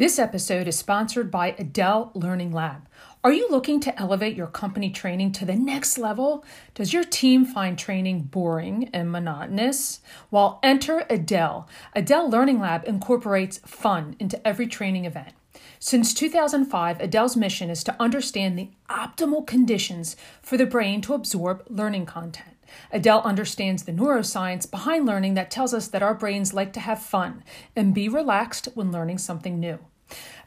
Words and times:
This 0.00 0.18
episode 0.18 0.66
is 0.66 0.78
sponsored 0.78 1.30
by 1.30 1.54
Adele 1.58 2.10
Learning 2.14 2.52
Lab. 2.52 2.88
Are 3.22 3.34
you 3.34 3.46
looking 3.50 3.80
to 3.80 4.00
elevate 4.00 4.34
your 4.34 4.46
company 4.46 4.88
training 4.88 5.32
to 5.32 5.44
the 5.44 5.56
next 5.56 5.98
level? 5.98 6.42
Does 6.72 6.94
your 6.94 7.04
team 7.04 7.44
find 7.44 7.78
training 7.78 8.22
boring 8.22 8.88
and 8.94 9.12
monotonous? 9.12 10.00
Well, 10.30 10.58
enter 10.62 11.04
Adele. 11.10 11.68
Adele 11.94 12.30
Learning 12.30 12.58
Lab 12.58 12.84
incorporates 12.88 13.58
fun 13.58 14.16
into 14.18 14.40
every 14.48 14.66
training 14.66 15.04
event. 15.04 15.34
Since 15.78 16.14
2005, 16.14 16.98
Adele's 16.98 17.36
mission 17.36 17.68
is 17.68 17.84
to 17.84 17.96
understand 18.00 18.58
the 18.58 18.70
optimal 18.88 19.46
conditions 19.46 20.16
for 20.40 20.56
the 20.56 20.64
brain 20.64 21.02
to 21.02 21.12
absorb 21.12 21.62
learning 21.68 22.06
content. 22.06 22.56
Adele 22.92 23.22
understands 23.22 23.84
the 23.84 23.92
neuroscience 23.92 24.70
behind 24.70 25.06
learning 25.06 25.34
that 25.34 25.50
tells 25.50 25.74
us 25.74 25.88
that 25.88 26.02
our 26.02 26.14
brains 26.14 26.54
like 26.54 26.72
to 26.72 26.80
have 26.80 27.02
fun 27.02 27.42
and 27.74 27.94
be 27.94 28.08
relaxed 28.08 28.68
when 28.74 28.92
learning 28.92 29.18
something 29.18 29.58
new. 29.58 29.78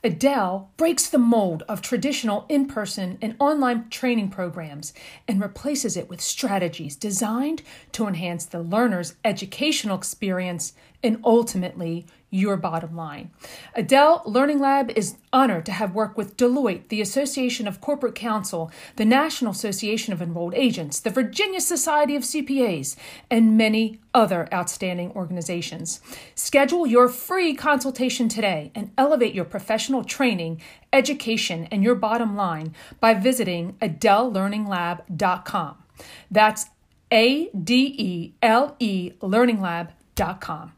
Adele 0.03 0.69
breaks 0.75 1.07
the 1.07 1.17
mold 1.17 1.63
of 1.69 1.81
traditional 1.81 2.45
in 2.49 2.65
person 2.65 3.17
and 3.21 3.35
online 3.39 3.87
training 3.89 4.29
programs 4.29 4.93
and 5.27 5.41
replaces 5.41 5.95
it 5.95 6.09
with 6.09 6.19
strategies 6.19 6.97
designed 6.97 7.61
to 7.93 8.05
enhance 8.05 8.45
the 8.45 8.59
learner's 8.59 9.15
educational 9.23 9.97
experience 9.97 10.73
and 11.01 11.19
ultimately 11.23 12.05
your 12.33 12.57
bottom 12.57 12.95
line. 12.95 13.29
Adele 13.75 14.23
Learning 14.25 14.59
Lab 14.59 14.91
is 14.95 15.17
honored 15.31 15.65
to 15.67 15.71
have 15.71 15.93
worked 15.93 16.17
with 16.17 16.35
Deloitte, 16.35 16.87
the 16.87 16.99
Association 16.99 17.67
of 17.67 17.79
Corporate 17.79 18.15
Counsel, 18.15 18.71
the 18.95 19.05
National 19.05 19.51
Association 19.51 20.13
of 20.13 20.21
Enrolled 20.21 20.55
Agents, 20.55 20.99
the 20.99 21.11
Virginia 21.11 21.61
Society 21.61 22.15
of 22.15 22.23
CPAs, 22.23 22.95
and 23.29 23.55
many 23.55 23.99
other 24.15 24.49
outstanding 24.51 25.11
organizations. 25.11 26.01
Schedule 26.33 26.87
your 26.87 27.07
free 27.07 27.53
consultation 27.53 28.27
today 28.27 28.71
and 28.73 28.91
elevate 28.97 29.35
your 29.35 29.45
professional 29.45 30.03
training, 30.03 30.59
education, 30.91 31.67
and 31.71 31.83
your 31.83 31.95
bottom 31.95 32.35
line 32.35 32.73
by 32.99 33.13
visiting 33.13 33.73
adelelearninglab.com. 33.73 35.77
That's 36.31 36.65
A 37.11 37.49
D 37.49 37.95
E 37.95 38.33
L 38.41 38.75
E 38.79 39.11
learninglab.com. 39.21 40.73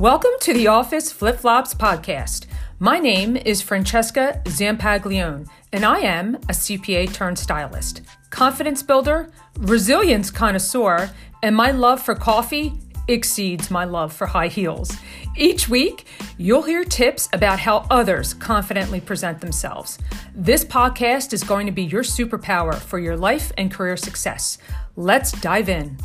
Welcome 0.00 0.32
to 0.40 0.54
the 0.54 0.66
Office 0.66 1.12
Flip 1.12 1.38
Flops 1.38 1.74
podcast. 1.74 2.46
My 2.80 2.98
name 2.98 3.36
is 3.36 3.62
Francesca 3.62 4.40
Zampaglione, 4.46 5.48
and 5.72 5.84
I 5.84 5.98
am 5.98 6.34
a 6.34 6.52
CPA 6.52 7.12
turned 7.12 7.38
stylist, 7.38 8.00
confidence 8.30 8.82
builder, 8.82 9.30
resilience 9.58 10.30
connoisseur, 10.30 11.10
and 11.42 11.54
my 11.54 11.70
love 11.70 12.02
for 12.02 12.14
coffee 12.16 12.72
exceeds 13.06 13.70
my 13.70 13.84
love 13.84 14.12
for 14.12 14.26
high 14.26 14.48
heels. 14.48 14.96
Each 15.36 15.68
week, 15.68 16.06
you'll 16.36 16.62
hear 16.62 16.84
tips 16.84 17.28
about 17.32 17.60
how 17.60 17.86
others 17.90 18.34
confidently 18.34 19.00
present 19.00 19.40
themselves. 19.40 19.98
This 20.34 20.64
podcast 20.64 21.32
is 21.32 21.44
going 21.44 21.66
to 21.66 21.72
be 21.72 21.84
your 21.84 22.02
superpower 22.02 22.74
for 22.74 22.98
your 22.98 23.16
life 23.16 23.52
and 23.56 23.70
career 23.70 23.96
success. 23.96 24.58
Let's 24.96 25.32
dive 25.32 25.68
in. 25.68 25.96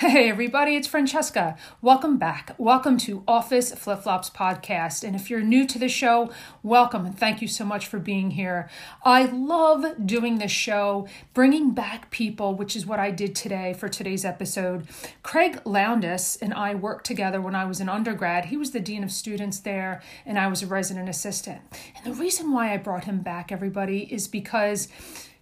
Hey, 0.00 0.30
everybody, 0.30 0.76
it's 0.76 0.88
Francesca. 0.88 1.58
Welcome 1.82 2.16
back. 2.16 2.54
Welcome 2.56 2.96
to 3.00 3.22
Office 3.28 3.70
Flip 3.74 3.98
Flops 3.98 4.30
Podcast. 4.30 5.04
And 5.04 5.14
if 5.14 5.28
you're 5.28 5.42
new 5.42 5.66
to 5.66 5.78
the 5.78 5.90
show, 5.90 6.30
welcome 6.62 7.04
and 7.04 7.18
thank 7.18 7.42
you 7.42 7.48
so 7.48 7.66
much 7.66 7.86
for 7.86 7.98
being 7.98 8.30
here. 8.30 8.70
I 9.04 9.24
love 9.26 10.06
doing 10.06 10.38
this 10.38 10.50
show, 10.52 11.06
bringing 11.34 11.72
back 11.72 12.10
people, 12.10 12.54
which 12.54 12.74
is 12.74 12.86
what 12.86 12.98
I 12.98 13.10
did 13.10 13.34
today 13.34 13.74
for 13.74 13.90
today's 13.90 14.24
episode. 14.24 14.88
Craig 15.22 15.62
Loundas 15.64 16.38
and 16.40 16.54
I 16.54 16.74
worked 16.74 17.04
together 17.04 17.42
when 17.42 17.54
I 17.54 17.66
was 17.66 17.78
an 17.78 17.90
undergrad. 17.90 18.46
He 18.46 18.56
was 18.56 18.70
the 18.70 18.80
Dean 18.80 19.04
of 19.04 19.12
Students 19.12 19.58
there, 19.58 20.00
and 20.24 20.38
I 20.38 20.46
was 20.46 20.62
a 20.62 20.66
resident 20.66 21.10
assistant. 21.10 21.60
And 21.94 22.06
the 22.06 22.18
reason 22.18 22.52
why 22.52 22.72
I 22.72 22.78
brought 22.78 23.04
him 23.04 23.20
back, 23.20 23.52
everybody, 23.52 24.10
is 24.10 24.28
because 24.28 24.88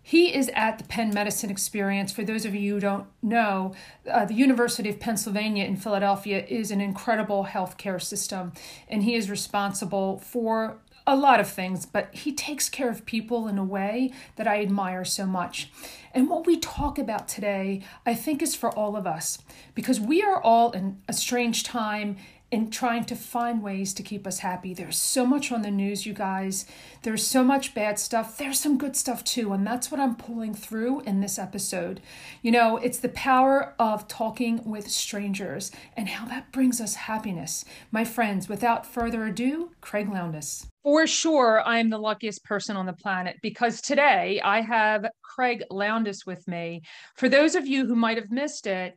he 0.09 0.35
is 0.35 0.51
at 0.55 0.79
the 0.79 0.85
Penn 0.85 1.13
Medicine 1.13 1.51
Experience. 1.51 2.13
For 2.13 2.25
those 2.25 2.47
of 2.47 2.55
you 2.55 2.73
who 2.73 2.81
don't 2.81 3.07
know, 3.21 3.75
uh, 4.11 4.25
the 4.25 4.33
University 4.33 4.89
of 4.89 4.99
Pennsylvania 4.99 5.67
in 5.67 5.77
Philadelphia 5.77 6.47
is 6.49 6.71
an 6.71 6.81
incredible 6.81 7.45
healthcare 7.45 8.01
system, 8.01 8.55
and 8.89 9.03
he 9.03 9.15
is 9.15 9.29
responsible 9.29 10.19
for 10.19 10.79
a 11.07 11.15
lot 11.15 11.41
of 11.41 11.49
things, 11.51 11.85
but 11.85 12.15
he 12.15 12.33
takes 12.33 12.71
care 12.71 12.89
of 12.89 13.05
people 13.05 13.49
in 13.49 13.59
a 13.59 13.65
way 13.65 14.11
that 14.37 14.49
I 14.49 14.63
admire 14.63 15.05
so 15.05 15.27
much. 15.27 15.71
And 16.15 16.31
what 16.31 16.47
we 16.47 16.59
talk 16.59 16.99
about 16.99 17.29
today, 17.29 17.83
I 18.07 18.15
think, 18.15 18.41
is 18.41 18.55
for 18.55 18.71
all 18.71 18.97
of 18.97 19.07
us 19.07 19.39
because 19.75 20.01
we 20.01 20.23
are 20.23 20.41
all 20.41 20.71
in 20.71 21.03
a 21.07 21.13
strange 21.13 21.65
time 21.65 22.17
in 22.51 22.71
trying 22.71 23.05
to 23.05 23.15
find 23.15 23.63
ways 23.63 23.93
to 23.93 24.03
keep 24.03 24.27
us 24.27 24.39
happy. 24.39 24.73
There's 24.73 24.97
so 24.97 25.27
much 25.27 25.53
on 25.53 25.63
the 25.63 25.71
news, 25.71 26.07
you 26.07 26.15
guys. 26.15 26.65
There's 27.03 27.27
so 27.27 27.45
much 27.45 27.75
bad 27.75 27.99
stuff. 27.99 28.39
There's 28.39 28.59
some 28.59 28.79
good 28.79 28.97
stuff 28.97 29.23
too, 29.23 29.53
and 29.53 29.67
that's 29.67 29.91
what 29.91 30.01
I'm 30.01 30.17
pulling 30.17 30.55
through 30.55 31.01
in 31.01 31.21
this 31.21 31.39
episode. 31.39 32.01
You 32.41 32.51
know, 32.51 32.79
it's 32.79 32.99
the 32.99 33.11
power 33.11 33.75
of 33.79 34.09
talking 34.09 34.63
with 34.65 34.91
strangers 34.91 35.71
and 35.97 36.09
how 36.09 36.25
that 36.27 36.51
brings 36.51 36.81
us 36.81 36.95
happiness. 36.95 37.67
My 37.91 38.05
friends, 38.05 38.49
without 38.49 38.87
further 38.87 39.27
ado, 39.27 39.73
Craig 39.83 40.09
Loundas. 40.09 40.67
For 40.83 41.07
sure, 41.07 41.61
I 41.67 41.79
am 41.81 41.91
the 41.91 41.99
luckiest 41.99 42.45
person 42.45 42.77
on 42.77 42.87
the 42.87 42.95
planet 42.95 43.37
because 43.43 43.83
today 43.83 44.41
I 44.43 44.63
have 44.63 45.05
Craig 45.23 45.65
Loundas 45.71 46.25
with 46.25 46.49
me. 46.49 46.81
For 47.15 47.29
those 47.29 47.55
of 47.55 47.67
you 47.67 47.87
who 47.87 47.95
might 47.95 48.17
have 48.17 48.31
missed 48.31 48.67
it, 48.67 48.97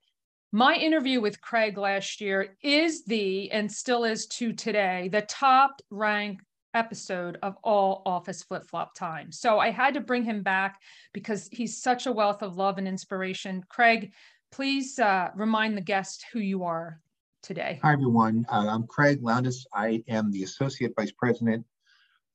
my 0.51 0.75
interview 0.75 1.21
with 1.21 1.39
Craig 1.39 1.77
last 1.77 2.19
year 2.19 2.57
is 2.61 3.05
the, 3.05 3.49
and 3.51 3.71
still 3.71 4.03
is 4.03 4.25
to 4.27 4.51
today, 4.51 5.09
the 5.09 5.21
top 5.21 5.81
ranked 5.89 6.43
episode 6.73 7.37
of 7.41 7.55
all 7.63 8.01
Office 8.05 8.43
Flip 8.43 8.65
Flop 8.65 8.93
time. 8.93 9.31
So 9.31 9.59
I 9.59 9.71
had 9.71 9.93
to 9.93 10.01
bring 10.01 10.23
him 10.23 10.43
back 10.43 10.81
because 11.13 11.47
he's 11.53 11.81
such 11.81 12.05
a 12.05 12.11
wealth 12.11 12.41
of 12.41 12.57
love 12.57 12.77
and 12.77 12.87
inspiration. 12.87 13.63
Craig, 13.69 14.11
please 14.51 14.99
uh, 14.99 15.29
remind 15.35 15.77
the 15.77 15.81
guest 15.81 16.25
who 16.33 16.39
you 16.39 16.65
are 16.65 16.99
today. 17.41 17.79
Hi, 17.81 17.93
everyone. 17.93 18.45
Uh, 18.49 18.67
I'm 18.69 18.87
Craig 18.87 19.21
Loundas. 19.21 19.65
I 19.73 20.03
am 20.09 20.31
the 20.31 20.43
Associate 20.43 20.91
Vice 20.97 21.13
President 21.13 21.65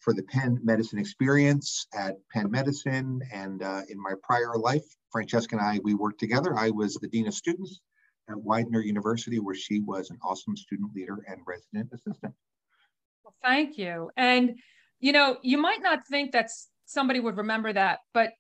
for 0.01 0.15
the 0.15 0.23
Penn 0.23 0.59
Medicine 0.63 0.99
Experience 0.99 1.87
at 1.95 2.17
Penn 2.33 2.51
Medicine. 2.51 3.21
And 3.31 3.63
uh, 3.63 3.83
in 3.91 4.01
my 4.01 4.15
prior 4.23 4.55
life, 4.57 4.85
Francesca 5.13 5.57
and 5.57 5.65
I, 5.65 5.81
we 5.83 5.95
worked 5.95 6.21
together. 6.21 6.57
I 6.57 6.71
was 6.71 6.95
the 6.95 7.09
Dean 7.09 7.27
of 7.27 7.35
Students 7.35 7.81
at 8.29 8.37
Widener 8.43 8.81
University, 8.81 9.39
where 9.39 9.55
she 9.55 9.81
was 9.81 10.11
an 10.11 10.19
awesome 10.23 10.57
student 10.57 10.95
leader 10.95 11.25
and 11.29 11.41
resident 11.47 11.91
assistant. 11.93 12.35
Well, 13.25 13.35
thank 13.43 13.79
you. 13.79 14.11
And, 14.17 14.59
you 15.01 15.13
know, 15.13 15.39
you 15.43 15.59
might 15.59 15.83
not 15.83 16.07
think 16.07 16.33
that 16.33 16.51
somebody 16.87 17.21
would 17.21 17.37
remember 17.37 17.73
that, 17.73 18.01
but 18.15 18.31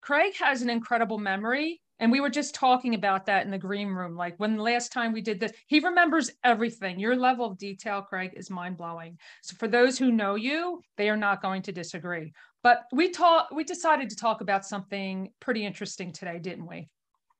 Craig 0.00 0.34
has 0.36 0.62
an 0.62 0.70
incredible 0.70 1.18
memory. 1.18 1.80
And 2.00 2.12
we 2.12 2.20
were 2.20 2.30
just 2.30 2.54
talking 2.54 2.94
about 2.94 3.26
that 3.26 3.44
in 3.44 3.50
the 3.50 3.58
green 3.58 3.88
room. 3.88 4.16
Like 4.16 4.36
when 4.38 4.56
the 4.56 4.62
last 4.62 4.92
time 4.92 5.12
we 5.12 5.20
did 5.20 5.40
this, 5.40 5.50
he 5.66 5.80
remembers 5.80 6.30
everything. 6.44 7.00
Your 7.00 7.16
level 7.16 7.44
of 7.44 7.58
detail, 7.58 8.02
Craig, 8.02 8.34
is 8.36 8.50
mind 8.50 8.76
blowing. 8.76 9.18
So 9.42 9.56
for 9.56 9.66
those 9.66 9.98
who 9.98 10.12
know 10.12 10.36
you, 10.36 10.80
they 10.96 11.10
are 11.10 11.16
not 11.16 11.42
going 11.42 11.62
to 11.62 11.72
disagree. 11.72 12.32
But 12.62 12.84
we 12.92 13.10
talked, 13.10 13.52
we 13.52 13.64
decided 13.64 14.10
to 14.10 14.16
talk 14.16 14.40
about 14.42 14.64
something 14.64 15.32
pretty 15.40 15.66
interesting 15.66 16.12
today, 16.12 16.38
didn't 16.38 16.68
we? 16.68 16.88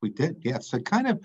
We 0.02 0.10
did, 0.10 0.38
yes. 0.40 0.68
So 0.68 0.80
kind 0.80 1.06
of 1.06 1.22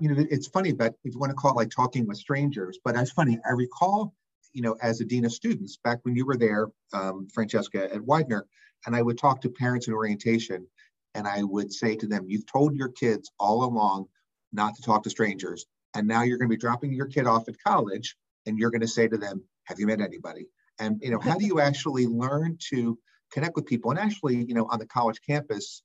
you 0.00 0.14
know, 0.14 0.26
it's 0.30 0.46
funny, 0.48 0.72
but 0.72 0.94
if 1.04 1.14
you 1.14 1.20
want 1.20 1.30
to 1.30 1.36
call 1.36 1.52
it 1.52 1.56
like 1.56 1.70
talking 1.70 2.06
with 2.06 2.18
strangers, 2.18 2.78
but 2.84 2.96
it's 2.96 3.10
funny. 3.10 3.38
I 3.48 3.52
recall, 3.52 4.14
you 4.52 4.62
know, 4.62 4.76
as 4.82 5.00
a 5.00 5.04
dean 5.04 5.24
of 5.24 5.32
students 5.32 5.78
back 5.82 6.00
when 6.02 6.16
you 6.16 6.26
were 6.26 6.36
there, 6.36 6.68
um, 6.92 7.28
Francesca 7.32 7.92
at 7.92 8.04
Widener, 8.04 8.46
and 8.86 8.96
I 8.96 9.02
would 9.02 9.18
talk 9.18 9.40
to 9.42 9.48
parents 9.48 9.88
in 9.88 9.94
orientation, 9.94 10.66
and 11.14 11.26
I 11.26 11.42
would 11.42 11.72
say 11.72 11.96
to 11.96 12.06
them, 12.06 12.26
"You've 12.28 12.46
told 12.46 12.74
your 12.76 12.88
kids 12.88 13.30
all 13.38 13.64
along 13.64 14.06
not 14.52 14.74
to 14.76 14.82
talk 14.82 15.02
to 15.04 15.10
strangers, 15.10 15.66
and 15.94 16.06
now 16.06 16.22
you're 16.22 16.38
going 16.38 16.48
to 16.48 16.56
be 16.56 16.60
dropping 16.60 16.92
your 16.92 17.06
kid 17.06 17.26
off 17.26 17.48
at 17.48 17.54
college, 17.66 18.16
and 18.46 18.58
you're 18.58 18.70
going 18.70 18.80
to 18.80 18.88
say 18.88 19.08
to 19.08 19.18
them, 19.18 19.42
"Have 19.64 19.78
you 19.78 19.86
met 19.86 20.00
anybody?" 20.00 20.48
And 20.78 21.00
you 21.02 21.10
know, 21.10 21.18
how 21.18 21.36
do 21.36 21.46
you 21.46 21.60
actually 21.60 22.06
learn 22.06 22.58
to 22.70 22.98
connect 23.30 23.56
with 23.56 23.66
people? 23.66 23.90
And 23.90 24.00
actually, 24.00 24.44
you 24.44 24.54
know, 24.54 24.66
on 24.66 24.78
the 24.78 24.86
college 24.86 25.20
campus, 25.26 25.82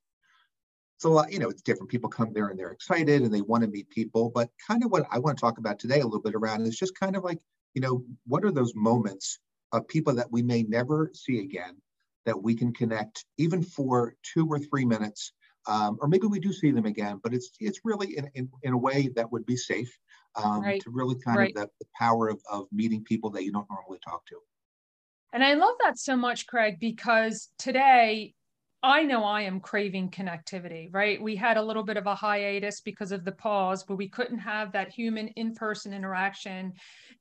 it's 0.98 1.06
a 1.06 1.26
you 1.32 1.40
know, 1.40 1.50
it's 1.50 1.62
different. 1.62 1.90
People 1.90 2.10
come 2.10 2.34
there 2.34 2.48
and 2.48 2.58
they're 2.58 2.72
excited 2.72 3.22
and 3.22 3.34
they 3.34 3.42
want 3.42 3.64
to 3.64 3.70
meet 3.70 3.90
people. 3.90 4.32
But 4.34 4.50
kind 4.68 4.84
of 4.84 4.92
what 4.92 5.06
I 5.12 5.20
want 5.20 5.38
to 5.38 5.42
talk 5.42 5.60
about 5.60 5.80
today 5.80 6.00
a 6.00 6.06
little 6.06 6.22
bit 6.22 6.36
around 6.36 6.66
is 6.66 6.78
just 6.78 7.00
kind 7.00 7.16
of 7.16 7.24
like, 7.24 7.40
you 7.76 7.82
know, 7.82 8.04
what 8.26 8.44
are 8.44 8.52
those 8.52 8.74
moments 8.76 9.40
of 9.72 9.88
people 9.88 10.14
that 10.16 10.32
we 10.32 10.42
may 10.42 10.64
never 10.64 11.12
see 11.14 11.40
again 11.40 11.78
that 12.26 12.42
we 12.42 12.56
can 12.56 12.74
connect 12.74 13.26
even 13.38 13.62
for 13.62 14.16
two 14.24 14.48
or 14.48 14.60
three 14.60 14.86
minutes 14.86 15.34
um, 15.68 15.98
or 16.02 16.08
maybe 16.08 16.28
we 16.28 16.40
do 16.40 16.54
see 16.54 16.72
them 16.72 16.86
again, 16.86 17.20
but 17.22 17.34
it's 17.34 17.52
it's 17.60 17.82
really 17.84 18.18
in, 18.18 18.30
in, 18.36 18.50
in 18.64 18.74
a 18.74 18.78
way 18.78 19.10
that 19.16 19.30
would 19.32 19.46
be 19.46 19.58
safe 19.58 19.96
um, 20.42 20.62
right. 20.62 20.82
to 20.82 20.90
really 20.90 21.16
kind 21.16 21.38
right. 21.38 21.50
of 21.58 21.64
the, 21.64 21.70
the 21.80 21.86
power 22.00 22.30
of, 22.30 22.40
of 22.50 22.68
meeting 22.72 23.04
people 23.04 23.30
that 23.32 23.44
you 23.44 23.52
don't 23.52 23.68
normally 23.70 24.00
talk 24.04 24.26
to. 24.28 24.36
And 25.34 25.44
I 25.44 25.56
love 25.56 25.76
that 25.84 26.00
so 26.00 26.16
much, 26.16 26.48
Craig, 26.48 26.78
because 26.80 27.50
today 27.60 28.34
I 28.84 29.02
know 29.04 29.24
I 29.24 29.42
am 29.42 29.60
craving 29.60 30.12
connectivity, 30.12 30.94
right? 30.94 31.20
We 31.20 31.36
had 31.36 31.58
a 31.58 31.64
little 31.64 31.84
bit 31.84 31.98
of 31.98 32.06
a 32.06 32.14
hiatus 32.14 32.80
because 32.80 33.12
of 33.12 33.26
the 33.26 33.32
pause, 33.32 33.84
but 33.84 33.96
we 33.96 34.08
couldn't 34.08 34.38
have 34.38 34.72
that 34.74 34.92
human 34.92 35.30
in 35.30 35.56
person 35.56 35.94
interaction. 35.94 36.74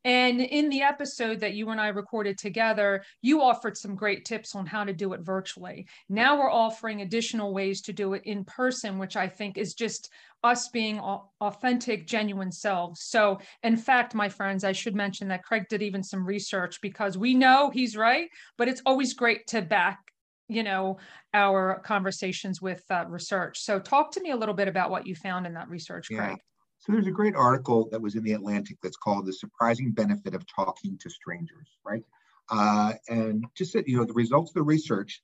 And 0.04 0.42
in 0.42 0.68
the 0.68 0.82
episode 0.82 1.40
that 1.40 1.54
you 1.54 1.70
and 1.70 1.80
I 1.80 1.88
recorded 1.88 2.36
together, 2.36 3.02
you 3.22 3.40
offered 3.40 3.78
some 3.78 3.94
great 3.94 4.26
tips 4.26 4.54
on 4.54 4.66
how 4.66 4.84
to 4.84 4.92
do 4.92 5.14
it 5.14 5.20
virtually. 5.22 5.86
Now 6.10 6.38
we're 6.38 6.52
offering 6.52 7.00
additional 7.00 7.54
ways 7.54 7.80
to 7.82 7.92
do 7.92 8.12
it 8.12 8.22
in 8.26 8.44
person, 8.44 8.98
which 8.98 9.16
I 9.16 9.26
think 9.26 9.56
is 9.56 9.72
just 9.72 10.10
us 10.44 10.68
being 10.68 11.00
authentic, 11.40 12.06
genuine 12.06 12.52
selves. 12.52 13.02
So, 13.04 13.40
in 13.62 13.78
fact, 13.78 14.14
my 14.14 14.28
friends, 14.28 14.62
I 14.62 14.72
should 14.72 14.94
mention 14.94 15.28
that 15.28 15.42
Craig 15.42 15.64
did 15.68 15.82
even 15.82 16.02
some 16.02 16.24
research 16.24 16.80
because 16.82 17.16
we 17.16 17.34
know 17.34 17.70
he's 17.70 17.96
right, 17.96 18.28
but 18.58 18.68
it's 18.68 18.82
always 18.84 19.14
great 19.14 19.46
to 19.48 19.62
back 19.62 20.05
you 20.48 20.62
know 20.62 20.98
our 21.34 21.80
conversations 21.80 22.60
with 22.62 22.82
uh, 22.90 23.04
research 23.08 23.58
so 23.60 23.78
talk 23.78 24.10
to 24.12 24.20
me 24.20 24.30
a 24.30 24.36
little 24.36 24.54
bit 24.54 24.68
about 24.68 24.90
what 24.90 25.06
you 25.06 25.14
found 25.14 25.46
in 25.46 25.54
that 25.54 25.68
research 25.68 26.08
yeah. 26.10 26.18
craig 26.18 26.38
so 26.78 26.92
there's 26.92 27.06
a 27.06 27.12
great 27.12 27.34
article 27.34 27.88
that 27.90 28.00
was 28.00 28.14
in 28.14 28.22
the 28.22 28.32
atlantic 28.32 28.76
that's 28.82 28.96
called 28.96 29.26
the 29.26 29.32
surprising 29.32 29.90
benefit 29.92 30.34
of 30.34 30.44
talking 30.46 30.96
to 30.98 31.10
strangers 31.10 31.68
right 31.84 32.02
uh, 32.50 32.92
and 33.08 33.44
just 33.56 33.72
that 33.72 33.88
you 33.88 33.96
know 33.96 34.04
the 34.04 34.12
results 34.12 34.50
of 34.50 34.54
the 34.54 34.62
research 34.62 35.22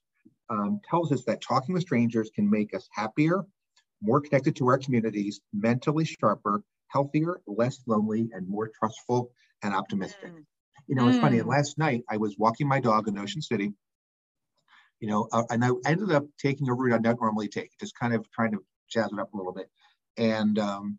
um, 0.49 0.79
tells 0.89 1.11
us 1.11 1.23
that 1.23 1.41
talking 1.41 1.73
with 1.73 1.83
strangers 1.83 2.29
can 2.35 2.49
make 2.49 2.73
us 2.73 2.87
happier 2.91 3.43
more 4.01 4.19
connected 4.19 4.55
to 4.55 4.67
our 4.67 4.77
communities 4.77 5.39
mentally 5.53 6.05
sharper 6.05 6.61
healthier 6.87 7.39
less 7.47 7.79
lonely 7.87 8.29
and 8.33 8.47
more 8.47 8.69
trustful 8.77 9.31
and 9.63 9.73
optimistic 9.73 10.31
mm. 10.31 10.43
you 10.87 10.95
know 10.95 11.07
it's 11.07 11.17
mm. 11.17 11.21
funny 11.21 11.41
last 11.41 11.77
night 11.77 12.03
i 12.09 12.17
was 12.17 12.35
walking 12.37 12.67
my 12.67 12.81
dog 12.81 13.07
in 13.07 13.17
ocean 13.17 13.41
city 13.41 13.73
you 15.03 15.09
know, 15.09 15.27
uh, 15.33 15.43
and 15.49 15.65
I 15.65 15.67
ended 15.85 16.13
up 16.13 16.23
taking 16.39 16.69
a 16.69 16.73
route 16.73 16.93
I 16.93 16.97
don't 16.97 17.19
normally 17.19 17.49
take, 17.49 17.77
just 17.77 17.93
kind 17.99 18.15
of 18.15 18.25
trying 18.31 18.53
to 18.53 18.63
jazz 18.89 19.09
it 19.11 19.19
up 19.19 19.33
a 19.33 19.37
little 19.37 19.51
bit. 19.51 19.69
And 20.17 20.57
um, 20.57 20.97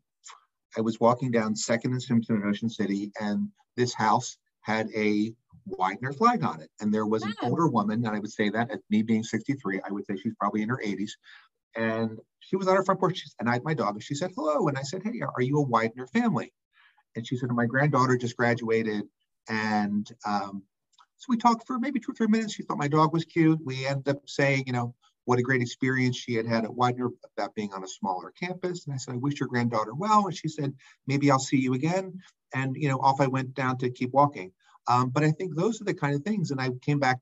I 0.76 0.82
was 0.82 1.00
walking 1.00 1.30
down 1.30 1.56
Second 1.56 1.92
and 1.92 2.02
Simpson 2.02 2.36
in 2.36 2.46
Ocean 2.46 2.68
City, 2.68 3.12
and 3.18 3.48
this 3.78 3.94
house 3.94 4.36
had 4.60 4.90
a 4.94 5.32
Widener 5.64 6.12
flag 6.12 6.44
on 6.44 6.60
it. 6.60 6.68
And 6.82 6.92
there 6.92 7.06
was 7.06 7.22
an 7.22 7.32
oh. 7.42 7.48
older 7.48 7.66
woman, 7.66 8.04
and 8.04 8.14
I 8.14 8.18
would 8.18 8.30
say 8.30 8.50
that 8.50 8.70
at 8.70 8.80
me 8.90 9.02
being 9.02 9.22
63, 9.22 9.80
I 9.80 9.90
would 9.90 10.04
say 10.04 10.16
she's 10.16 10.34
probably 10.38 10.60
in 10.60 10.68
her 10.68 10.82
80s. 10.84 11.12
And 11.74 12.18
she 12.40 12.56
was 12.56 12.68
on 12.68 12.76
her 12.76 12.84
front 12.84 13.00
porch, 13.00 13.24
and 13.40 13.48
I 13.48 13.54
had 13.54 13.64
my 13.64 13.72
dog, 13.72 13.94
and 13.94 14.04
she 14.04 14.14
said, 14.14 14.32
hello. 14.36 14.68
And 14.68 14.76
I 14.76 14.82
said, 14.82 15.00
hey, 15.02 15.22
are 15.22 15.42
you 15.42 15.56
a 15.56 15.62
Widener 15.62 16.08
family? 16.08 16.52
And 17.16 17.26
she 17.26 17.38
said, 17.38 17.48
my 17.52 17.64
granddaughter 17.64 18.18
just 18.18 18.36
graduated, 18.36 19.04
and 19.48 20.06
um, 20.26 20.62
so 21.24 21.30
we 21.30 21.38
talked 21.38 21.66
for 21.66 21.78
maybe 21.78 21.98
two 21.98 22.12
or 22.12 22.14
three 22.14 22.26
minutes. 22.26 22.52
She 22.52 22.64
thought 22.64 22.76
my 22.76 22.88
dog 22.88 23.14
was 23.14 23.24
cute. 23.24 23.58
We 23.64 23.86
ended 23.86 24.08
up 24.14 24.28
saying, 24.28 24.64
you 24.66 24.74
know, 24.74 24.94
what 25.24 25.38
a 25.38 25.42
great 25.42 25.62
experience 25.62 26.18
she 26.18 26.34
had 26.34 26.46
had 26.46 26.64
at 26.64 26.74
Widener 26.74 27.08
about 27.34 27.54
being 27.54 27.72
on 27.72 27.82
a 27.82 27.88
smaller 27.88 28.30
campus. 28.38 28.84
And 28.84 28.92
I 28.92 28.98
said, 28.98 29.14
I 29.14 29.16
wish 29.16 29.40
your 29.40 29.48
granddaughter 29.48 29.94
well. 29.94 30.26
And 30.26 30.36
she 30.36 30.48
said, 30.48 30.74
maybe 31.06 31.30
I'll 31.30 31.38
see 31.38 31.56
you 31.56 31.72
again. 31.72 32.20
And, 32.54 32.76
you 32.76 32.88
know, 32.88 32.98
off 32.98 33.22
I 33.22 33.26
went 33.26 33.54
down 33.54 33.78
to 33.78 33.88
keep 33.88 34.12
walking. 34.12 34.52
Um, 34.86 35.08
but 35.08 35.24
I 35.24 35.30
think 35.30 35.56
those 35.56 35.80
are 35.80 35.84
the 35.84 35.94
kind 35.94 36.14
of 36.14 36.22
things. 36.24 36.50
And 36.50 36.60
I 36.60 36.68
came 36.82 36.98
back 36.98 37.20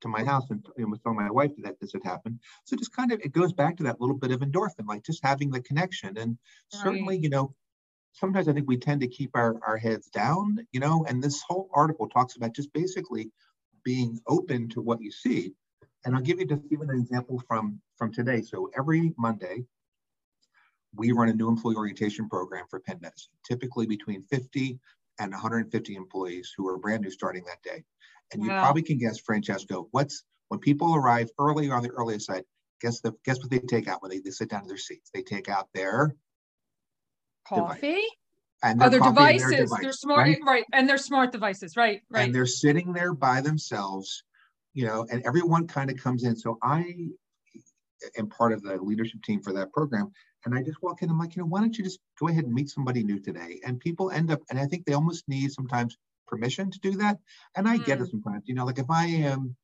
to 0.00 0.08
my 0.08 0.24
house 0.24 0.50
and, 0.50 0.66
and 0.76 0.90
was 0.90 0.98
telling 0.98 1.18
my 1.18 1.30
wife 1.30 1.52
that 1.58 1.78
this 1.80 1.92
had 1.92 2.02
happened. 2.02 2.40
So 2.64 2.76
just 2.76 2.92
kind 2.92 3.12
of, 3.12 3.20
it 3.20 3.30
goes 3.30 3.52
back 3.52 3.76
to 3.76 3.84
that 3.84 4.00
little 4.00 4.18
bit 4.18 4.32
of 4.32 4.40
endorphin, 4.40 4.88
like 4.88 5.04
just 5.04 5.20
having 5.22 5.52
the 5.52 5.62
connection. 5.62 6.18
And 6.18 6.36
right. 6.74 6.82
certainly, 6.82 7.18
you 7.18 7.28
know, 7.28 7.54
sometimes 8.14 8.48
I 8.48 8.52
think 8.52 8.68
we 8.68 8.76
tend 8.76 9.00
to 9.02 9.08
keep 9.08 9.30
our, 9.34 9.56
our 9.66 9.76
heads 9.76 10.08
down, 10.08 10.66
you 10.72 10.80
know, 10.80 11.04
and 11.08 11.22
this 11.22 11.42
whole 11.46 11.68
article 11.74 12.08
talks 12.08 12.36
about 12.36 12.54
just 12.54 12.72
basically 12.72 13.30
being 13.84 14.18
open 14.26 14.68
to 14.70 14.80
what 14.80 15.02
you 15.02 15.12
see. 15.12 15.52
And 16.04 16.14
I'll 16.14 16.22
give 16.22 16.38
you 16.38 16.46
just 16.46 16.62
even 16.70 16.90
an 16.90 16.98
example 16.98 17.42
from, 17.46 17.80
from 17.96 18.12
today. 18.12 18.42
So 18.42 18.70
every 18.76 19.12
Monday, 19.18 19.64
we 20.94 21.12
run 21.12 21.28
a 21.28 21.34
new 21.34 21.48
employee 21.48 21.74
orientation 21.76 22.28
program 22.28 22.66
for 22.70 22.78
Penn 22.80 22.98
Medicine, 23.02 23.32
typically 23.44 23.86
between 23.86 24.22
50 24.22 24.78
and 25.18 25.32
150 25.32 25.96
employees 25.96 26.52
who 26.56 26.68
are 26.68 26.78
brand 26.78 27.02
new 27.02 27.10
starting 27.10 27.44
that 27.44 27.62
day. 27.62 27.84
And 28.32 28.42
you 28.42 28.48
probably 28.48 28.82
can 28.82 28.98
guess, 28.98 29.18
Francesco, 29.18 29.88
what's 29.90 30.24
when 30.48 30.60
people 30.60 30.94
arrive 30.94 31.30
early 31.38 31.70
on 31.70 31.82
the 31.82 31.90
earliest 31.90 32.26
side, 32.26 32.44
guess 32.80 33.00
the 33.00 33.12
guess 33.24 33.38
what 33.38 33.50
they 33.50 33.58
take 33.58 33.88
out 33.88 34.02
when 34.02 34.10
they, 34.10 34.20
they 34.20 34.30
sit 34.30 34.50
down 34.50 34.62
in 34.62 34.68
their 34.68 34.76
seats? 34.76 35.10
They 35.12 35.22
take 35.22 35.48
out 35.48 35.68
their 35.74 36.14
coffee 37.48 37.88
device. 37.88 38.02
and 38.62 38.82
other 38.82 39.00
devices. 39.00 39.50
Device, 39.50 39.80
they're 39.82 39.92
smart, 39.92 40.28
right? 40.28 40.38
right? 40.46 40.64
And 40.72 40.88
they're 40.88 40.98
smart 40.98 41.32
devices, 41.32 41.76
right? 41.76 42.00
Right. 42.10 42.24
And 42.24 42.34
they're 42.34 42.46
sitting 42.46 42.92
there 42.92 43.12
by 43.14 43.40
themselves, 43.40 44.22
you 44.72 44.86
know, 44.86 45.06
and 45.10 45.24
everyone 45.26 45.66
kind 45.66 45.90
of 45.90 45.96
comes 45.96 46.24
in. 46.24 46.36
So 46.36 46.58
I 46.62 46.94
am 48.16 48.28
part 48.28 48.52
of 48.52 48.62
the 48.62 48.76
leadership 48.76 49.22
team 49.22 49.42
for 49.42 49.52
that 49.52 49.72
program. 49.72 50.10
And 50.44 50.54
I 50.54 50.62
just 50.62 50.82
walk 50.82 51.02
in, 51.02 51.08
I'm 51.08 51.18
like, 51.18 51.36
you 51.36 51.42
know, 51.42 51.48
why 51.48 51.60
don't 51.60 51.76
you 51.76 51.84
just 51.84 52.00
go 52.20 52.28
ahead 52.28 52.44
and 52.44 52.52
meet 52.52 52.68
somebody 52.68 53.02
new 53.02 53.18
today? 53.18 53.60
And 53.64 53.80
people 53.80 54.10
end 54.10 54.30
up, 54.30 54.40
and 54.50 54.58
I 54.58 54.66
think 54.66 54.84
they 54.84 54.92
almost 54.92 55.26
need 55.26 55.52
sometimes 55.52 55.96
permission 56.26 56.70
to 56.70 56.78
do 56.80 56.92
that. 56.98 57.18
And 57.56 57.68
I 57.68 57.78
mm. 57.78 57.84
get 57.84 58.00
it 58.00 58.04
mm. 58.04 58.10
sometimes, 58.10 58.44
you 58.46 58.54
know, 58.54 58.66
like 58.66 58.78
if 58.78 58.90
I 58.90 59.06
am 59.06 59.56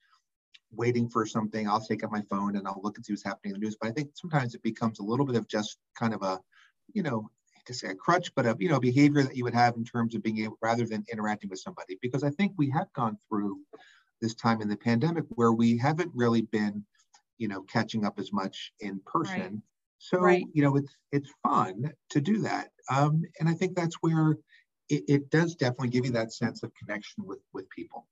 waiting 0.72 1.08
for 1.08 1.26
something, 1.26 1.68
I'll 1.68 1.84
take 1.84 2.02
up 2.04 2.10
my 2.10 2.22
phone 2.30 2.56
and 2.56 2.66
I'll 2.66 2.80
look 2.82 2.96
and 2.96 3.04
see 3.04 3.12
what's 3.12 3.24
happening 3.24 3.54
in 3.54 3.60
the 3.60 3.66
news. 3.66 3.76
But 3.80 3.90
I 3.90 3.92
think 3.92 4.10
sometimes 4.14 4.54
it 4.54 4.62
becomes 4.62 5.00
a 5.00 5.02
little 5.02 5.26
bit 5.26 5.36
of 5.36 5.48
just 5.48 5.78
kind 5.98 6.14
of 6.14 6.22
a, 6.22 6.40
you 6.94 7.02
know, 7.02 7.28
to 7.66 7.74
say 7.74 7.88
a 7.88 7.94
crutch, 7.94 8.34
but 8.34 8.46
a 8.46 8.56
you 8.58 8.68
know 8.68 8.80
behavior 8.80 9.22
that 9.22 9.36
you 9.36 9.44
would 9.44 9.54
have 9.54 9.76
in 9.76 9.84
terms 9.84 10.14
of 10.14 10.22
being 10.22 10.38
able 10.38 10.58
rather 10.62 10.86
than 10.86 11.04
interacting 11.10 11.50
with 11.50 11.60
somebody. 11.60 11.98
Because 12.00 12.24
I 12.24 12.30
think 12.30 12.52
we 12.56 12.70
have 12.70 12.92
gone 12.92 13.16
through 13.28 13.58
this 14.20 14.34
time 14.34 14.60
in 14.60 14.68
the 14.68 14.76
pandemic 14.76 15.24
where 15.30 15.52
we 15.52 15.76
haven't 15.76 16.10
really 16.14 16.42
been, 16.42 16.84
you 17.38 17.48
know, 17.48 17.62
catching 17.62 18.04
up 18.04 18.18
as 18.18 18.32
much 18.32 18.72
in 18.80 19.00
person. 19.06 19.40
Right. 19.40 19.62
So 19.98 20.18
right. 20.18 20.44
you 20.52 20.62
know, 20.62 20.76
it's 20.76 20.96
it's 21.12 21.30
fun 21.42 21.92
to 22.10 22.20
do 22.20 22.38
that, 22.42 22.70
um, 22.90 23.22
and 23.38 23.48
I 23.48 23.54
think 23.54 23.76
that's 23.76 23.96
where 23.96 24.36
it, 24.88 25.04
it 25.08 25.30
does 25.30 25.54
definitely 25.54 25.90
give 25.90 26.04
you 26.04 26.12
that 26.12 26.32
sense 26.32 26.62
of 26.62 26.72
connection 26.74 27.24
with 27.26 27.40
with 27.52 27.68
people. 27.70 28.06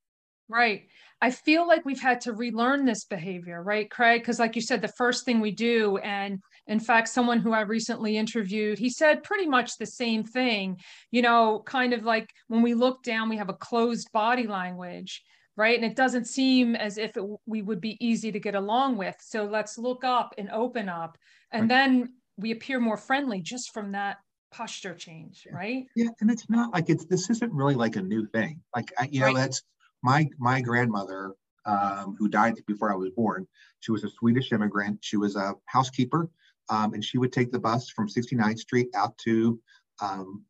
Right. 0.48 0.88
I 1.20 1.30
feel 1.30 1.66
like 1.66 1.84
we've 1.84 2.00
had 2.00 2.20
to 2.22 2.32
relearn 2.32 2.84
this 2.84 3.04
behavior, 3.04 3.62
right, 3.62 3.90
Craig? 3.90 4.22
Because, 4.22 4.38
like 4.38 4.54
you 4.54 4.62
said, 4.62 4.80
the 4.80 4.88
first 4.96 5.24
thing 5.24 5.40
we 5.40 5.50
do, 5.50 5.98
and 5.98 6.38
in 6.68 6.78
fact, 6.78 7.08
someone 7.08 7.40
who 7.40 7.52
I 7.52 7.62
recently 7.62 8.16
interviewed, 8.16 8.78
he 8.78 8.88
said 8.88 9.24
pretty 9.24 9.46
much 9.46 9.76
the 9.76 9.86
same 9.86 10.22
thing. 10.22 10.78
You 11.10 11.22
know, 11.22 11.62
kind 11.66 11.92
of 11.92 12.04
like 12.04 12.30
when 12.46 12.62
we 12.62 12.74
look 12.74 13.02
down, 13.02 13.28
we 13.28 13.36
have 13.36 13.48
a 13.48 13.54
closed 13.54 14.10
body 14.12 14.46
language, 14.46 15.22
right? 15.56 15.76
And 15.76 15.84
it 15.84 15.96
doesn't 15.96 16.26
seem 16.26 16.76
as 16.76 16.98
if 16.98 17.16
it, 17.16 17.24
we 17.46 17.62
would 17.62 17.80
be 17.80 17.98
easy 18.00 18.30
to 18.30 18.40
get 18.40 18.54
along 18.54 18.96
with. 18.96 19.16
So 19.20 19.44
let's 19.44 19.76
look 19.76 20.04
up 20.04 20.34
and 20.38 20.48
open 20.50 20.88
up. 20.88 21.18
And 21.50 21.62
right. 21.62 21.68
then 21.68 22.14
we 22.36 22.52
appear 22.52 22.78
more 22.78 22.96
friendly 22.96 23.40
just 23.40 23.74
from 23.74 23.92
that 23.92 24.18
posture 24.52 24.94
change, 24.94 25.46
right? 25.52 25.84
Yeah. 25.96 26.10
And 26.20 26.30
it's 26.30 26.48
not 26.48 26.72
like 26.72 26.88
it's, 26.88 27.04
this 27.06 27.28
isn't 27.28 27.52
really 27.52 27.74
like 27.74 27.96
a 27.96 28.02
new 28.02 28.24
thing. 28.28 28.62
Like, 28.74 28.92
you 29.10 29.20
know, 29.20 29.26
right. 29.26 29.36
that's, 29.36 29.62
my 30.02 30.28
my 30.38 30.60
grandmother, 30.60 31.34
um, 31.66 32.16
who 32.18 32.28
died 32.28 32.54
before 32.66 32.92
I 32.92 32.96
was 32.96 33.10
born, 33.10 33.46
she 33.80 33.92
was 33.92 34.04
a 34.04 34.10
Swedish 34.10 34.52
immigrant. 34.52 34.98
She 35.02 35.16
was 35.16 35.36
a 35.36 35.54
housekeeper, 35.66 36.28
um, 36.70 36.94
and 36.94 37.04
she 37.04 37.18
would 37.18 37.32
take 37.32 37.52
the 37.52 37.58
bus 37.58 37.90
from 37.90 38.08
69th 38.08 38.58
Street 38.58 38.88
out 38.94 39.16
to 39.18 39.60
um, 40.00 40.44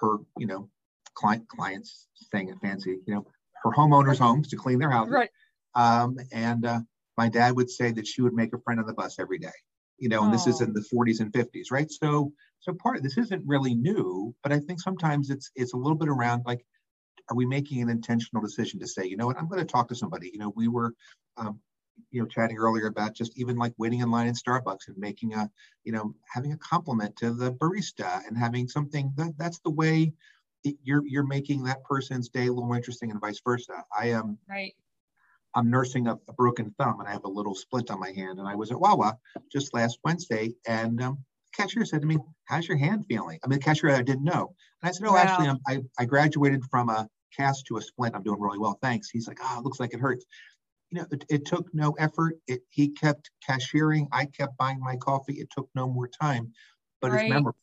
her, 0.00 0.18
you 0.38 0.46
know, 0.46 0.68
client 1.14 1.46
clients 1.48 2.08
saying 2.32 2.48
it 2.48 2.56
fancy, 2.62 2.98
you 3.06 3.14
know, 3.14 3.26
her 3.62 3.70
homeowners' 3.70 4.18
homes 4.18 4.48
to 4.48 4.56
clean 4.56 4.78
their 4.78 4.90
houses. 4.90 5.12
Right. 5.12 5.30
Um, 5.74 6.18
and 6.32 6.64
uh, 6.64 6.80
my 7.16 7.28
dad 7.28 7.56
would 7.56 7.70
say 7.70 7.92
that 7.92 8.06
she 8.06 8.22
would 8.22 8.32
make 8.32 8.54
a 8.54 8.58
friend 8.58 8.80
on 8.80 8.86
the 8.86 8.94
bus 8.94 9.18
every 9.18 9.38
day. 9.38 9.48
You 9.98 10.08
know, 10.08 10.24
and 10.24 10.32
this 10.32 10.46
is 10.46 10.62
in 10.62 10.72
the 10.72 10.80
40s 10.80 11.20
and 11.20 11.30
50s, 11.30 11.66
right? 11.70 11.90
So, 11.90 12.32
so 12.60 12.72
part 12.72 12.96
of 12.96 13.02
this 13.02 13.18
isn't 13.18 13.46
really 13.46 13.74
new, 13.74 14.34
but 14.42 14.50
I 14.50 14.58
think 14.58 14.80
sometimes 14.80 15.28
it's 15.28 15.50
it's 15.54 15.74
a 15.74 15.76
little 15.76 15.98
bit 15.98 16.08
around 16.08 16.42
like 16.46 16.64
are 17.30 17.36
we 17.36 17.46
making 17.46 17.80
an 17.80 17.88
intentional 17.88 18.42
decision 18.42 18.80
to 18.80 18.86
say, 18.86 19.04
you 19.06 19.16
know 19.16 19.26
what, 19.26 19.38
I'm 19.38 19.48
going 19.48 19.60
to 19.60 19.72
talk 19.72 19.88
to 19.88 19.94
somebody? 19.94 20.30
You 20.32 20.40
know, 20.40 20.52
we 20.54 20.68
were, 20.68 20.94
um, 21.36 21.60
you 22.10 22.20
know, 22.20 22.26
chatting 22.26 22.58
earlier 22.58 22.86
about 22.86 23.14
just 23.14 23.38
even 23.38 23.56
like 23.56 23.72
waiting 23.78 24.00
in 24.00 24.10
line 24.10 24.26
in 24.26 24.34
Starbucks 24.34 24.88
and 24.88 24.96
making 24.98 25.34
a, 25.34 25.48
you 25.84 25.92
know, 25.92 26.14
having 26.28 26.52
a 26.52 26.56
compliment 26.56 27.16
to 27.16 27.32
the 27.32 27.52
barista 27.52 28.26
and 28.26 28.36
having 28.36 28.68
something 28.68 29.12
that 29.16 29.34
that's 29.38 29.60
the 29.60 29.70
way 29.70 30.12
it, 30.64 30.76
you're 30.82 31.06
you're 31.06 31.26
making 31.26 31.64
that 31.64 31.84
person's 31.84 32.28
day 32.28 32.46
a 32.46 32.52
little 32.52 32.66
more 32.66 32.76
interesting 32.76 33.10
and 33.10 33.20
vice 33.20 33.40
versa. 33.44 33.84
I 33.96 34.08
am 34.08 34.22
um, 34.22 34.38
right. 34.48 34.74
I'm 35.54 35.70
nursing 35.70 36.06
a, 36.06 36.14
a, 36.28 36.32
broken 36.32 36.74
thumb 36.78 37.00
and 37.00 37.08
I 37.08 37.12
have 37.12 37.24
a 37.24 37.28
little 37.28 37.54
splint 37.54 37.90
on 37.90 37.98
my 37.98 38.12
hand. 38.12 38.38
And 38.38 38.46
I 38.46 38.54
was 38.54 38.70
at 38.70 38.78
Wawa 38.78 39.18
just 39.50 39.74
last 39.74 39.98
Wednesday, 40.04 40.54
and 40.66 41.02
um, 41.02 41.24
cashier 41.56 41.84
said 41.84 42.02
to 42.02 42.06
me, 42.06 42.18
"How's 42.44 42.68
your 42.68 42.76
hand 42.76 43.06
feeling?" 43.08 43.38
I 43.42 43.48
mean, 43.48 43.58
the 43.58 43.64
cashier 43.64 43.90
I 43.90 44.02
didn't 44.02 44.24
know, 44.24 44.54
and 44.82 44.88
I 44.88 44.92
said, 44.92 45.06
"Oh, 45.06 45.12
wow. 45.12 45.18
actually, 45.18 45.48
I'm, 45.48 45.58
I 45.66 45.80
I 45.98 46.04
graduated 46.04 46.64
from 46.70 46.88
a 46.88 47.08
cast 47.36 47.66
to 47.66 47.76
a 47.76 47.82
splint. 47.82 48.14
I'm 48.14 48.22
doing 48.22 48.40
really 48.40 48.58
well. 48.58 48.78
Thanks. 48.82 49.10
He's 49.10 49.28
like, 49.28 49.38
ah, 49.42 49.56
oh, 49.58 49.62
looks 49.62 49.80
like 49.80 49.94
it 49.94 50.00
hurts. 50.00 50.24
You 50.90 51.00
know, 51.00 51.06
it, 51.10 51.24
it 51.28 51.46
took 51.46 51.72
no 51.72 51.92
effort. 51.92 52.38
It, 52.46 52.62
he 52.68 52.88
kept 52.88 53.30
cashiering. 53.48 54.08
I 54.12 54.26
kept 54.26 54.56
buying 54.56 54.80
my 54.80 54.96
coffee. 54.96 55.34
It 55.34 55.48
took 55.50 55.68
no 55.74 55.88
more 55.88 56.08
time, 56.08 56.52
but 57.00 57.12
right. 57.12 57.26
it's 57.26 57.30
memorable. 57.30 57.58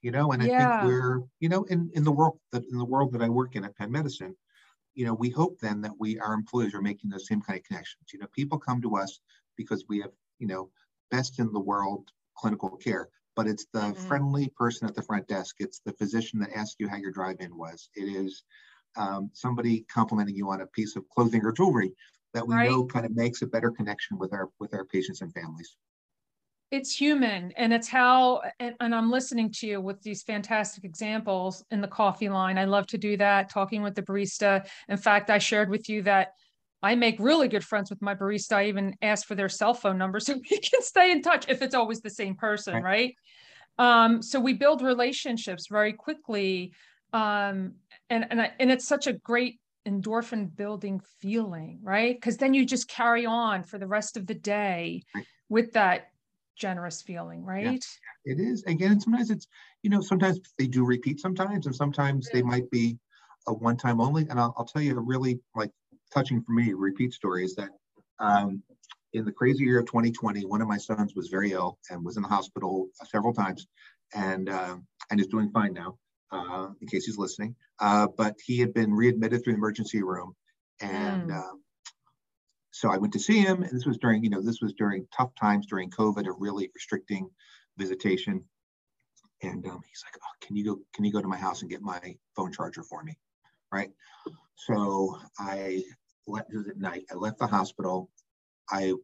You 0.00 0.10
know, 0.10 0.32
and 0.32 0.42
I 0.42 0.46
yeah. 0.46 0.80
think 0.80 0.92
we're, 0.92 1.22
you 1.40 1.48
know, 1.48 1.64
in, 1.64 1.90
in 1.94 2.04
the 2.04 2.12
world 2.12 2.38
that 2.52 2.64
in 2.70 2.78
the 2.78 2.84
world 2.84 3.12
that 3.12 3.22
I 3.22 3.28
work 3.28 3.56
in 3.56 3.64
at 3.64 3.76
Penn 3.76 3.90
Medicine, 3.90 4.36
you 4.94 5.06
know, 5.06 5.14
we 5.14 5.30
hope 5.30 5.58
then 5.60 5.80
that 5.82 5.92
we 5.98 6.18
our 6.18 6.34
employees 6.34 6.74
are 6.74 6.82
making 6.82 7.10
those 7.10 7.26
same 7.26 7.40
kind 7.40 7.58
of 7.58 7.64
connections. 7.64 8.04
You 8.12 8.18
know, 8.18 8.26
people 8.32 8.58
come 8.58 8.82
to 8.82 8.96
us 8.96 9.20
because 9.56 9.84
we 9.88 10.00
have 10.00 10.10
you 10.42 10.48
know, 10.48 10.68
best 11.12 11.38
in 11.38 11.52
the 11.52 11.60
world 11.60 12.08
clinical 12.36 12.70
care, 12.70 13.08
but 13.36 13.46
it's 13.46 13.66
the 13.72 13.78
mm-hmm. 13.78 14.08
friendly 14.08 14.52
person 14.56 14.88
at 14.88 14.94
the 14.96 15.02
front 15.02 15.28
desk. 15.28 15.56
It's 15.60 15.80
the 15.86 15.92
physician 15.92 16.40
that 16.40 16.50
asks 16.52 16.76
you 16.80 16.88
how 16.88 16.96
your 16.96 17.12
drive-in 17.12 17.56
was. 17.56 17.88
It 17.94 18.06
is 18.06 18.42
um, 18.96 19.30
somebody 19.32 19.84
complimenting 19.92 20.34
you 20.34 20.50
on 20.50 20.60
a 20.60 20.66
piece 20.66 20.96
of 20.96 21.08
clothing 21.08 21.44
or 21.44 21.52
jewelry 21.52 21.92
that 22.34 22.46
we 22.46 22.54
right. 22.54 22.70
know 22.70 22.84
kind 22.84 23.04
of 23.04 23.14
makes 23.14 23.42
a 23.42 23.46
better 23.46 23.70
connection 23.70 24.18
with 24.18 24.32
our 24.32 24.48
with 24.58 24.74
our 24.74 24.84
patients 24.84 25.20
and 25.20 25.32
families. 25.32 25.76
It's 26.70 26.94
human 26.94 27.52
and 27.58 27.72
it's 27.72 27.88
how 27.88 28.40
and, 28.58 28.74
and, 28.80 28.94
i'm 28.94 29.10
listening 29.10 29.52
to 29.52 29.66
you 29.66 29.80
with 29.80 30.00
these 30.02 30.22
fantastic 30.22 30.84
examples 30.84 31.62
in 31.70 31.82
the 31.82 31.88
coffee 31.88 32.30
line. 32.30 32.56
I 32.56 32.64
love 32.64 32.86
to 32.88 32.98
do 32.98 33.16
that 33.18 33.50
talking 33.50 33.82
with 33.82 33.94
the 33.94 34.02
barista. 34.02 34.66
In 34.88 34.96
fact 34.96 35.28
i 35.28 35.38
shared 35.38 35.68
with 35.68 35.88
you 35.90 36.02
that 36.02 36.32
i 36.82 36.94
make 36.94 37.16
really 37.18 37.48
good 37.48 37.64
friends 37.64 37.90
with 37.90 38.00
my 38.00 38.14
barista. 38.14 38.56
I 38.56 38.66
even 38.68 38.94
ask 39.02 39.26
for 39.26 39.34
their 39.34 39.50
cell 39.50 39.74
phone 39.74 39.98
number 39.98 40.18
so 40.20 40.34
we 40.34 40.58
can 40.58 40.82
stay 40.82 41.12
in 41.12 41.20
touch 41.20 41.46
if 41.48 41.60
it's 41.60 41.74
always 41.74 42.00
the 42.00 42.10
same 42.10 42.36
person 42.36 42.74
right, 42.82 42.82
right? 42.82 43.14
Um, 43.78 44.22
so 44.22 44.40
we 44.40 44.54
build 44.54 44.80
relationships 44.80 45.66
very 45.66 45.92
quickly 45.92 46.72
um, 47.12 47.74
and 48.10 48.26
and, 48.30 48.40
I, 48.40 48.52
and 48.58 48.70
it's 48.70 48.86
such 48.86 49.06
a 49.06 49.12
great 49.12 49.58
endorphin 49.86 50.54
building 50.54 51.00
feeling 51.20 51.80
right 51.82 52.14
because 52.14 52.36
then 52.36 52.54
you 52.54 52.64
just 52.64 52.88
carry 52.88 53.26
on 53.26 53.64
for 53.64 53.78
the 53.78 53.86
rest 53.86 54.16
of 54.16 54.26
the 54.26 54.34
day 54.34 55.02
with 55.48 55.72
that 55.72 56.12
generous 56.56 57.02
feeling, 57.02 57.44
right? 57.44 57.84
Yeah, 58.26 58.32
it 58.32 58.40
is. 58.40 58.62
Again, 58.64 59.00
sometimes 59.00 59.30
it's, 59.30 59.46
you 59.82 59.90
know, 59.90 60.00
sometimes 60.00 60.40
they 60.58 60.66
do 60.66 60.84
repeat 60.84 61.20
sometimes, 61.20 61.66
and 61.66 61.74
sometimes 61.74 62.28
they 62.32 62.42
might 62.42 62.70
be 62.70 62.98
a 63.48 63.52
one 63.52 63.76
time 63.76 64.00
only. 64.00 64.26
And 64.28 64.38
I'll, 64.38 64.54
I'll, 64.56 64.64
tell 64.64 64.82
you 64.82 64.96
a 64.96 65.00
really 65.00 65.40
like 65.54 65.70
touching 66.14 66.42
for 66.42 66.52
me 66.52 66.72
repeat 66.72 67.12
story 67.12 67.44
is 67.44 67.54
that 67.56 67.70
um, 68.18 68.62
in 69.12 69.24
the 69.24 69.32
crazy 69.32 69.64
year 69.64 69.80
of 69.80 69.86
2020, 69.86 70.44
one 70.44 70.62
of 70.62 70.68
my 70.68 70.76
sons 70.76 71.14
was 71.14 71.28
very 71.28 71.52
ill 71.52 71.78
and 71.90 72.04
was 72.04 72.16
in 72.16 72.22
the 72.22 72.28
hospital 72.28 72.88
several 73.04 73.34
times 73.34 73.66
and, 74.14 74.48
uh, 74.48 74.76
and 75.10 75.20
is 75.20 75.26
doing 75.26 75.50
fine 75.50 75.72
now, 75.72 75.98
uh, 76.32 76.68
in 76.80 76.88
case 76.88 77.04
he's 77.04 77.18
listening. 77.18 77.54
Uh, 77.78 78.08
but 78.16 78.36
he 78.44 78.58
had 78.58 78.74
been 78.74 78.92
readmitted 78.94 79.44
through 79.44 79.52
the 79.52 79.58
emergency 79.58 80.02
room 80.02 80.34
and 80.80 81.30
mm. 81.30 81.42
So 82.72 82.90
I 82.90 82.96
went 82.96 83.12
to 83.12 83.20
see 83.20 83.38
him, 83.38 83.62
and 83.62 83.72
this 83.72 83.86
was 83.86 83.98
during, 83.98 84.24
you 84.24 84.30
know, 84.30 84.40
this 84.40 84.60
was 84.62 84.72
during 84.72 85.06
tough 85.14 85.30
times 85.38 85.66
during 85.66 85.90
COVID 85.90 86.28
of 86.28 86.36
really 86.38 86.70
restricting 86.74 87.28
visitation. 87.76 88.44
And 89.42 89.64
um, 89.66 89.80
he's 89.88 90.02
like, 90.04 90.16
oh, 90.16 90.36
"Can 90.40 90.56
you 90.56 90.64
go? 90.64 90.80
Can 90.94 91.04
you 91.04 91.12
go 91.12 91.20
to 91.20 91.28
my 91.28 91.36
house 91.36 91.60
and 91.60 91.70
get 91.70 91.82
my 91.82 92.16
phone 92.34 92.50
charger 92.50 92.82
for 92.82 93.02
me?" 93.04 93.18
Right. 93.70 93.90
So 94.56 95.18
I 95.38 95.82
left. 96.26 96.52
Was 96.52 96.68
at 96.68 96.78
night. 96.78 97.04
I 97.10 97.14
left 97.14 97.38
the 97.38 97.46
hospital. 97.46 98.08
I 98.70 98.94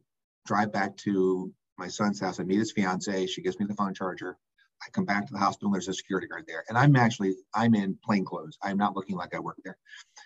drive 0.47 0.71
back 0.71 0.97
to 0.97 1.53
my 1.77 1.89
son's 1.89 2.19
house. 2.19 2.39
I 2.39 2.43
meet 2.43 2.59
his 2.59 2.71
fiance. 2.71 3.27
She 3.27 3.41
gives 3.41 3.59
me 3.59 3.65
the 3.67 3.75
phone 3.75 3.93
charger. 3.93 4.37
I 4.85 4.89
come 4.91 5.05
back 5.05 5.27
to 5.27 5.33
the 5.33 5.39
hospital. 5.39 5.67
And 5.67 5.75
there's 5.75 5.87
a 5.87 5.93
security 5.93 6.27
guard 6.27 6.45
there, 6.47 6.63
and 6.69 6.77
I'm 6.77 6.95
actually 6.95 7.35
I'm 7.53 7.75
in 7.75 7.97
plain 8.03 8.25
clothes. 8.25 8.57
I'm 8.61 8.77
not 8.77 8.95
looking 8.95 9.17
like 9.17 9.35
I 9.35 9.39
work 9.39 9.57
there. 9.63 9.77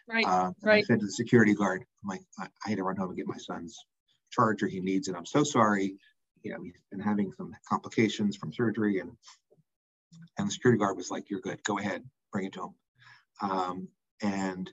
Right. 0.07 0.25
Uh, 0.27 0.51
right. 0.61 0.83
I 0.83 0.87
said 0.87 0.99
to 0.99 1.05
the 1.05 1.11
security 1.11 1.53
guard, 1.53 1.83
"I'm 2.03 2.09
like, 2.09 2.21
I, 2.39 2.47
I 2.65 2.69
had 2.69 2.77
to 2.77 2.83
run 2.83 2.95
home 2.95 3.09
and 3.09 3.17
get 3.17 3.27
my 3.27 3.37
son's 3.37 3.77
charger. 4.31 4.67
He 4.67 4.79
needs 4.79 5.07
it. 5.07 5.15
I'm 5.15 5.25
so 5.25 5.43
sorry. 5.43 5.95
You 6.43 6.51
know, 6.51 6.61
he's 6.61 6.73
been 6.91 6.99
having 6.99 7.31
some 7.37 7.55
complications 7.67 8.35
from 8.35 8.53
surgery, 8.53 8.99
and 8.99 9.11
and 10.37 10.47
the 10.47 10.51
security 10.51 10.79
guard 10.79 10.97
was 10.97 11.09
like, 11.09 11.29
"You're 11.29 11.41
good. 11.41 11.63
Go 11.63 11.79
ahead, 11.79 12.03
bring 12.31 12.45
it 12.45 12.53
to 12.53 12.63
him." 12.63 13.49
Um, 13.49 13.87
and 14.21 14.71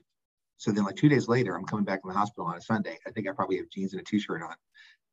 so 0.57 0.71
then, 0.71 0.83
like 0.83 0.95
two 0.95 1.09
days 1.09 1.27
later, 1.27 1.55
I'm 1.55 1.65
coming 1.65 1.85
back 1.85 2.01
from 2.01 2.13
the 2.13 2.19
hospital 2.19 2.45
on 2.45 2.57
a 2.57 2.61
Sunday. 2.61 2.99
I 3.07 3.11
think 3.11 3.27
I 3.27 3.31
probably 3.31 3.57
have 3.57 3.69
jeans 3.69 3.93
and 3.93 4.01
a 4.01 4.05
t-shirt 4.05 4.43
on, 4.43 4.55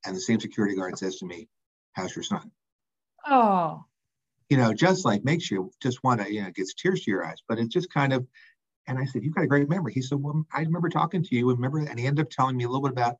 and 0.05 0.15
the 0.15 0.21
same 0.21 0.41
security 0.41 0.77
guard 0.77 0.99
says 0.99 1.17
to 1.17 1.27
me, 1.27 1.49
"How's 1.93 2.15
your 2.15 2.23
son?" 2.23 2.51
Oh 3.27 3.85
you 4.49 4.57
know, 4.57 4.73
just 4.73 5.05
like 5.05 5.25
makes 5.25 5.51
you 5.51 5.71
just 5.83 6.03
want 6.03 6.21
to, 6.21 6.33
you 6.33 6.43
know, 6.43 6.51
gets 6.51 6.75
tears 6.75 7.03
to 7.03 7.11
your 7.11 7.25
eyes. 7.25 7.39
But 7.49 7.59
it's 7.59 7.73
just 7.73 7.93
kind 7.93 8.13
of, 8.13 8.27
and 8.87 8.99
I 8.99 9.05
said, 9.05 9.23
you've 9.23 9.35
got 9.35 9.45
a 9.45 9.49
great 9.49 9.69
memory. 9.69 9.93
He 9.93 10.03
said, 10.03 10.19
well, 10.23 10.45
I 10.53 10.61
remember 10.61 10.89
talking 10.89 11.23
to 11.23 11.35
you. 11.37 11.51
And 11.51 11.59
remember, 11.59 11.79
and 11.81 11.99
he 11.99 12.07
ended 12.07 12.25
up 12.25 12.31
telling 12.31 12.57
me 12.57 12.65
a 12.65 12.69
little 12.69 12.83
bit 12.83 12.93
about 12.93 13.17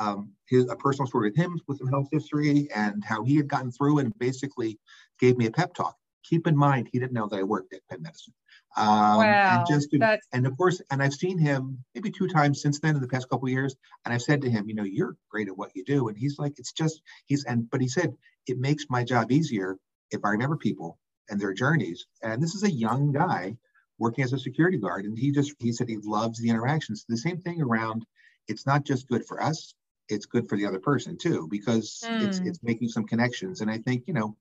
um, 0.00 0.32
his 0.48 0.68
a 0.68 0.76
personal 0.76 1.06
story 1.06 1.28
with 1.28 1.36
him 1.36 1.60
with 1.68 1.78
some 1.78 1.88
health 1.88 2.08
history 2.10 2.68
and 2.74 3.04
how 3.04 3.22
he 3.24 3.36
had 3.36 3.48
gotten 3.48 3.70
through 3.70 3.98
and 3.98 4.16
basically 4.18 4.78
gave 5.20 5.36
me 5.36 5.46
a 5.46 5.50
pep 5.50 5.74
talk. 5.74 5.96
Keep 6.24 6.46
in 6.46 6.56
mind, 6.56 6.88
he 6.92 6.98
didn't 6.98 7.12
know 7.12 7.28
that 7.28 7.38
I 7.38 7.42
worked 7.42 7.74
at 7.74 7.86
Penn 7.90 8.02
Medicine. 8.02 8.32
Um, 8.76 8.88
wow, 9.18 9.40
and 9.44 9.66
just 9.66 9.90
to, 9.90 10.08
and 10.32 10.46
of 10.46 10.56
course, 10.56 10.80
and 10.90 11.02
I've 11.02 11.12
seen 11.12 11.36
him 11.38 11.84
maybe 11.94 12.10
two 12.10 12.28
times 12.28 12.62
since 12.62 12.80
then 12.80 12.94
in 12.94 13.02
the 13.02 13.08
past 13.08 13.28
couple 13.28 13.46
of 13.46 13.52
years, 13.52 13.76
and 14.04 14.14
I've 14.14 14.22
said 14.22 14.40
to 14.42 14.50
him, 14.50 14.68
you 14.68 14.74
know, 14.74 14.84
you're 14.84 15.16
great 15.30 15.48
at 15.48 15.56
what 15.56 15.72
you 15.74 15.84
do, 15.84 16.08
and 16.08 16.16
he's 16.16 16.38
like, 16.38 16.54
it's 16.58 16.72
just 16.72 17.02
he's 17.26 17.44
and 17.44 17.68
but 17.70 17.80
he 17.80 17.88
said 17.88 18.16
it 18.46 18.58
makes 18.58 18.86
my 18.88 19.04
job 19.04 19.30
easier 19.30 19.76
if 20.12 20.24
I 20.24 20.30
remember 20.30 20.56
people 20.56 20.98
and 21.28 21.40
their 21.40 21.52
journeys. 21.52 22.06
And 22.22 22.42
this 22.42 22.54
is 22.54 22.62
a 22.62 22.70
young 22.70 23.12
guy 23.12 23.56
working 23.98 24.24
as 24.24 24.32
a 24.32 24.38
security 24.38 24.78
guard, 24.78 25.04
and 25.04 25.18
he 25.18 25.30
just 25.30 25.54
he 25.58 25.72
said 25.72 25.88
he 25.88 25.98
loves 26.02 26.38
the 26.40 26.48
interactions. 26.48 27.04
The 27.08 27.16
same 27.16 27.40
thing 27.40 27.60
around. 27.60 28.04
It's 28.48 28.66
not 28.66 28.84
just 28.84 29.08
good 29.08 29.24
for 29.26 29.42
us; 29.42 29.74
it's 30.08 30.26
good 30.26 30.48
for 30.48 30.56
the 30.56 30.66
other 30.66 30.80
person 30.80 31.16
too, 31.16 31.48
because 31.50 32.02
mm. 32.04 32.26
it's 32.26 32.38
hmm. 32.38 32.46
it's 32.46 32.62
making 32.62 32.88
some 32.88 33.06
connections. 33.06 33.60
And 33.60 33.70
I 33.70 33.78
think 33.78 34.04
you 34.06 34.14
know, 34.14 34.36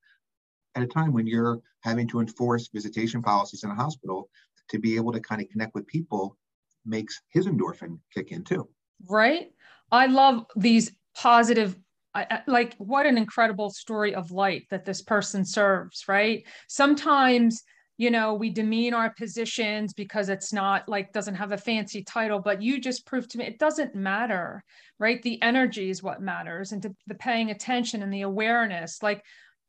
at 0.76 0.84
a 0.84 0.88
time 0.88 1.14
when 1.14 1.28
you're 1.28 1.62
having 1.82 2.08
to 2.10 2.20
enforce 2.20 2.68
visitation 2.68 3.22
policies 3.22 3.64
in 3.64 3.72
a 3.72 3.76
hospital, 3.76 4.30
to 4.70 4.80
be 4.80 4.96
able 4.96 5.12
to 5.12 5.20
kind 5.20 5.42
of 5.42 5.50
connect 5.50 5.76
with 5.76 5.88
people 5.88 6.38
makes 6.86 7.22
his 7.30 7.46
endorphin 7.46 8.00
kick 8.14 8.32
in 8.32 8.44
too. 8.44 8.68
Right. 9.08 9.52
I 9.92 10.08
love 10.08 10.46
these 10.56 10.92
positive 11.16 11.78
I, 12.14 12.42
like 12.48 12.76
what 12.78 13.06
an 13.06 13.18
incredible 13.18 13.70
story 13.70 14.14
of 14.14 14.32
light 14.32 14.68
that 14.70 14.86
this 14.86 15.02
person 15.02 15.46
serves 15.46 16.06
right? 16.08 16.46
Sometimes 16.68 17.64
you 17.98 18.12
know 18.12 18.34
we 18.34 18.50
demean 18.50 18.94
our 18.94 19.14
positions 19.14 19.94
because 19.94 20.30
it's 20.30 20.52
not 20.52 20.90
like 20.90 21.14
doesn't 21.14 21.36
have 21.36 21.52
a 21.52 21.58
fancy 21.58 22.04
title 22.04 22.40
but 22.40 22.62
you 22.62 22.82
just 22.82 23.06
proved 23.06 23.30
to 23.30 23.38
me 23.38 23.46
it 23.46 23.60
doesn't 23.60 23.96
matter 23.96 24.64
right? 25.00 25.22
The 25.22 25.42
energy 25.42 25.90
is 25.90 26.04
what 26.04 26.22
matters 26.22 26.72
and 26.72 26.82
to, 26.84 26.94
the 27.08 27.16
paying 27.16 27.50
attention 27.50 28.04
and 28.04 28.14
the 28.14 28.22
awareness. 28.22 29.02
Like 29.02 29.24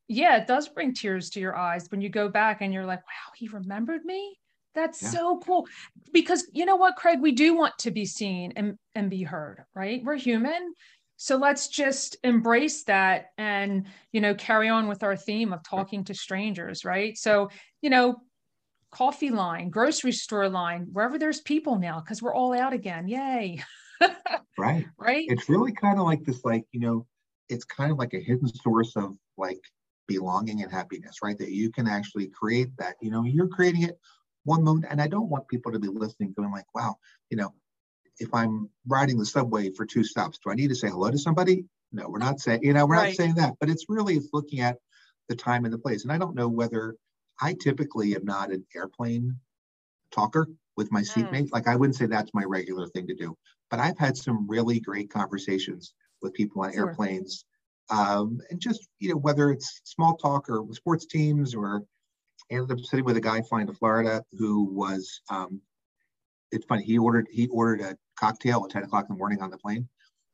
yeah 0.08 0.37
it 0.38 0.46
does 0.46 0.68
bring 0.68 0.94
tears 0.94 1.30
to 1.30 1.40
your 1.40 1.56
eyes 1.56 1.87
when 1.90 2.00
you 2.00 2.08
go 2.08 2.28
back 2.28 2.61
and 2.61 2.72
you're 2.72 2.87
like 2.87 3.00
wow 3.00 3.32
he 3.37 3.49
remembered 3.49 4.04
me? 4.04 4.37
That's 4.75 5.02
yeah. 5.02 5.11
so 5.11 5.38
cool. 5.44 5.66
Because 6.12 6.46
you 6.52 6.64
know 6.64 6.76
what 6.76 6.96
craig? 6.96 7.20
We 7.20 7.32
do 7.32 7.54
want 7.54 7.75
to 7.80 7.90
be 7.90 8.06
seen 8.06 8.54
and, 8.56 8.78
and 8.94 9.11
be 9.11 9.22
heard 9.22 9.64
right? 9.75 10.02
We're 10.02 10.16
human 10.16 10.75
so 11.22 11.36
let's 11.36 11.68
just 11.68 12.16
embrace 12.24 12.82
that 12.82 13.26
and 13.38 13.86
you 14.10 14.20
know 14.20 14.34
carry 14.34 14.68
on 14.68 14.88
with 14.88 15.04
our 15.04 15.16
theme 15.16 15.52
of 15.52 15.62
talking 15.62 16.02
to 16.02 16.14
strangers 16.14 16.84
right? 16.84 17.16
So 17.16 17.48
you 17.80 17.90
know 17.90 18.16
coffee 18.90 19.30
line 19.30 19.70
grocery 19.70 20.10
store 20.10 20.48
line 20.48 20.88
wherever 20.92 21.20
there's 21.20 21.40
people 21.40 21.78
now 21.78 22.00
because 22.00 22.20
we're 22.20 22.34
all 22.34 22.52
out 22.52 22.72
again. 22.72 23.06
Yay. 23.08 23.62
Right. 24.58 24.84
Right? 24.98 25.24
It's 25.28 25.48
really 25.48 25.72
kind 25.72 25.98
of 25.98 26.04
like 26.04 26.24
this 26.24 26.44
like 26.44 26.64
you 26.72 26.80
know 26.80 27.06
it's 27.48 27.64
kind 27.64 27.92
of 27.92 27.98
like 27.98 28.14
a 28.14 28.20
hidden 28.20 28.52
source 28.52 28.96
of 28.96 29.16
like 29.38 29.60
belonging 30.08 30.60
and 30.62 30.70
happiness 30.72 31.18
right? 31.22 31.38
That 31.38 31.52
you 31.52 31.70
can 31.70 31.86
actually 31.86 32.26
create 32.28 32.76
that. 32.78 32.96
You 33.00 33.12
know 33.12 33.22
you're 33.22 33.46
creating 33.46 33.84
it 33.84 33.96
one 34.44 34.64
moment 34.64 34.86
and 34.90 35.00
i 35.00 35.06
don't 35.06 35.28
want 35.28 35.46
people 35.46 35.70
to 35.70 35.78
be 35.78 35.86
listening 35.86 36.34
going 36.36 36.50
like 36.50 36.64
wow 36.74 36.96
you 37.30 37.36
know 37.36 37.54
if 38.19 38.33
I'm 38.35 38.69
riding 38.87 39.19
the 39.19 39.26
subway 39.26 39.71
for 39.71 39.87
two 39.87 40.04
stops, 40.04 40.38
do 40.38 40.50
I 40.50 40.54
need 40.54 40.69
to 40.69 40.75
say 40.75 40.88
hello 40.88 41.11
to 41.11 41.19
somebody? 41.19 41.64
No, 41.92 42.09
we're 42.09 42.19
not 42.19 42.40
saying, 42.40 42.61
you 42.62 42.73
know, 42.73 42.87
we're 42.87 42.97
right. 42.97 43.09
not 43.09 43.16
saying 43.16 43.35
that, 43.35 43.54
but 43.61 43.69
it's 43.69 43.87
really 43.88 44.14
it's 44.14 44.28
looking 44.33 44.61
at 44.61 44.78
the 45.28 45.37
time 45.37 45.64
and 45.64 45.73
the 45.73 45.78
place. 45.78 46.04
And 46.04 46.12
I 46.12 46.19
don't 46.19 46.35
know 46.35 46.49
whether 46.49 46.97
I 47.40 47.54
typically 47.54 48.14
am 48.14 48.25
not 48.25 48.50
an 48.50 48.64
airplane 48.75 49.37
talker 50.11 50.49
with 50.76 50.90
my 50.92 51.02
mm. 51.02 51.07
seatmate. 51.07 51.52
Like 51.52 51.69
I 51.69 51.76
wouldn't 51.76 51.97
say 51.97 52.07
that's 52.07 52.35
my 52.35 52.45
regular 52.45 52.87
thing 52.88 53.07
to 53.09 53.14
do, 53.14 53.37
but 53.71 53.81
I've 53.81 53.99
had 53.99 54.16
some 54.16 54.47
really 54.49 54.81
great 54.81 55.11
conversations 55.11 55.95
with 56.23 56.35
people 56.35 56.62
on 56.62 56.73
sure. 56.73 56.88
airplanes. 56.88 57.45
Um, 57.90 58.40
and 58.50 58.61
just, 58.61 58.88
you 59.00 59.11
know, 59.11 59.16
whether 59.16 59.50
it's 59.50 59.81
small 59.85 60.16
talk 60.16 60.49
or 60.49 60.62
with 60.62 60.76
sports 60.76 61.07
teams 61.07 61.54
or 61.54 61.83
ended 62.50 62.71
up 62.71 62.81
sitting 62.81 63.04
with 63.04 63.16
a 63.16 63.21
guy 63.21 63.42
flying 63.42 63.66
to 63.66 63.73
Florida 63.73 64.23
who 64.38 64.64
was 64.64 65.21
um, 65.31 65.61
it's 66.52 66.66
funny. 66.66 66.85
He 66.85 66.99
ordered 66.99 67.28
he 67.30 67.49
ordered 67.49 67.80
a 67.80 67.97
cocktail 68.16 68.64
at 68.64 68.71
10 68.71 68.85
o'clock 68.85 69.06
in 69.09 69.14
the 69.14 69.18
morning 69.18 69.42
on 69.42 69.50
the 69.50 69.59
plane. 69.59 69.88